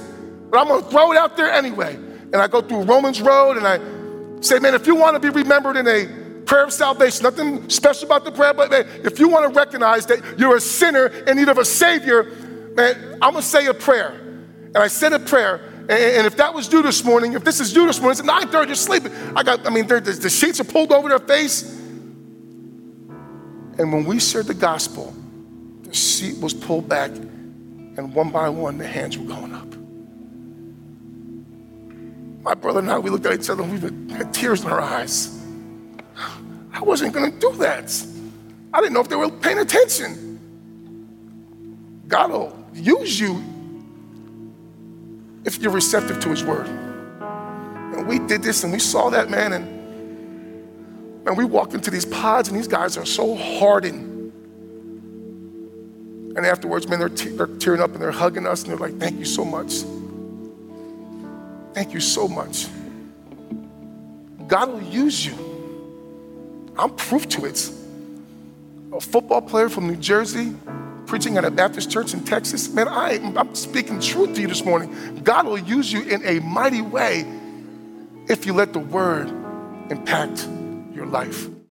but 0.51 0.59
I'm 0.59 0.69
gonna 0.69 0.83
throw 0.83 1.13
it 1.13 1.19
out 1.19 1.37
there 1.37 1.53
anyway. 1.53 1.95
And 1.95 2.37
I 2.37 2.49
go 2.49 2.63
through 2.63 2.83
Romans 2.83 3.21
Road 3.21 3.59
and 3.59 3.67
I 3.67 3.79
say, 4.41 4.59
man, 4.59 4.75
if 4.75 4.87
you 4.87 4.95
wanna 4.95 5.21
be 5.21 5.29
remembered 5.29 5.77
in 5.77 5.87
a 5.87 6.07
prayer 6.47 6.65
of 6.65 6.73
salvation, 6.73 7.25
nothing 7.25 7.69
special 7.69 8.07
about 8.07 8.25
the 8.25 8.33
prayer, 8.33 8.55
but 8.55 8.71
man, 8.71 8.87
if 9.05 9.19
you 9.19 9.29
wanna 9.29 9.49
recognize 9.51 10.07
that 10.07 10.39
you're 10.39 10.57
a 10.57 10.61
sinner 10.61 11.07
in 11.07 11.37
need 11.37 11.49
of 11.49 11.59
a 11.59 11.65
Savior, 11.65 12.25
man, 12.75 13.19
I'm 13.21 13.33
gonna 13.33 13.43
say 13.43 13.67
a 13.67 13.75
prayer. 13.75 14.13
And 14.13 14.79
I 14.79 14.87
said 14.87 15.13
a 15.13 15.19
prayer, 15.19 15.61
and 15.89 16.27
if 16.27 16.37
that 16.37 16.55
was 16.55 16.69
due 16.69 16.83
this 16.83 17.05
morning, 17.05 17.35
if 17.35 17.45
this 17.45 17.61
is 17.61 17.73
due 17.73 17.87
this 17.87 18.01
morning, 18.01 18.19
it's 18.19 18.29
9:30, 18.29 18.67
you're 18.67 18.75
sleeping. 18.75 19.13
I 19.37 19.43
got, 19.43 19.67
I 19.67 19.71
mean, 19.71 19.87
the 19.87 20.31
sheets 20.31 20.61
are 20.61 20.65
pulled 20.65 20.93
over 20.93 21.09
their 21.09 21.19
face. 21.19 21.63
And 23.77 23.93
when 23.93 24.05
we 24.05 24.21
shared 24.21 24.47
the 24.47 24.55
gospel, 24.55 25.15
the 25.83 25.95
sheet 25.95 26.39
was 26.39 26.55
pulled 26.55 26.89
back, 26.89 27.11
and 27.11 28.15
one 28.15 28.31
by 28.31 28.49
one, 28.49 28.79
the 28.79 28.87
hands 28.87 29.19
were 29.19 29.27
going 29.27 29.53
up. 29.53 29.67
My 32.45 32.55
brother 32.55 32.81
and 32.81 32.91
I, 32.91 32.99
we 32.99 33.11
looked 33.11 33.27
at 33.27 33.41
each 33.41 33.51
other 33.51 33.63
and 33.63 33.73
we 34.09 34.15
had 34.15 34.33
tears 34.33 34.63
in 34.65 34.71
our 34.71 34.81
eyes. 34.81 35.41
I 36.73 36.83
wasn't 36.83 37.15
going 37.15 37.33
to 37.33 37.39
do 37.39 37.53
that. 37.59 37.91
I 38.73 38.81
didn't 38.81 38.93
know 38.93 39.01
if 39.01 39.09
they 39.09 39.17
were 39.17 39.31
paying 39.31 39.59
attention. 39.59 40.41
God 42.07 42.31
will 42.31 42.67
use 42.75 43.19
you 43.19 43.43
if 45.45 45.59
you're 45.59 45.73
receptive 45.73 46.21
to 46.21 46.31
his 46.31 46.43
word. 46.45 46.67
And 46.67 48.07
we 48.07 48.19
did 48.19 48.43
this 48.43 48.65
and 48.65 48.73
we 48.73 48.79
saw 48.79 49.11
that, 49.11 49.31
man, 49.31 49.53
and 49.53 49.75
and 51.27 51.37
we 51.37 51.45
walk 51.45 51.73
into 51.73 51.91
these 51.91 52.05
pods 52.05 52.49
and 52.49 52.59
these 52.59 52.69
guys 52.69 52.97
are 52.97 53.07
so 53.07 53.35
hardened. 53.35 54.33
And 56.37 56.45
afterwards, 56.45 56.87
man, 56.89 56.99
they're, 56.99 57.09
te- 57.09 57.31
they're 57.31 57.47
tearing 57.47 57.81
up 57.81 57.93
and 57.93 58.03
they're 58.03 58.11
hugging 58.11 58.47
us 58.47 58.63
and 58.63 58.71
they're 58.71 58.79
like, 58.79 58.99
thank 58.99 59.19
you 59.19 59.25
so 59.25 59.45
much. 59.45 59.85
Thank 61.73 61.95
you 61.95 62.01
so 62.01 62.29
much. 62.29 62.67
God 64.47 64.69
will 64.69 64.83
use 64.83 65.25
you. 65.25 65.35
I'm 66.77 66.95
proof 66.95 67.29
to 67.31 67.47
it. 67.47 67.71
A 68.93 69.01
football 69.01 69.41
player 69.41 69.69
from 69.69 69.87
New 69.87 69.97
Jersey 69.97 70.55
preaching 71.07 71.37
at 71.37 71.45
a 71.45 71.51
Baptist 71.51 71.91
church 71.91 72.15
in 72.15 72.25
Texas, 72.25 72.69
man, 72.71 72.89
I, 72.89 73.15
I'm 73.37 73.55
speaking 73.55 74.01
truth 74.01 74.35
to 74.35 74.41
you 74.41 74.49
this 74.49 74.65
morning. 74.65 75.21
God 75.23 75.47
will 75.47 75.59
use 75.59 75.93
you 75.93 76.03
in 76.03 76.25
a 76.25 76.41
mighty 76.41 76.83
way 76.83 77.25
if 78.29 78.47
you 78.47 78.53
let 78.53 78.73
the 78.73 78.79
word 78.79 79.29
impact 79.91 80.49
your 80.95 81.07
life. 81.07 81.49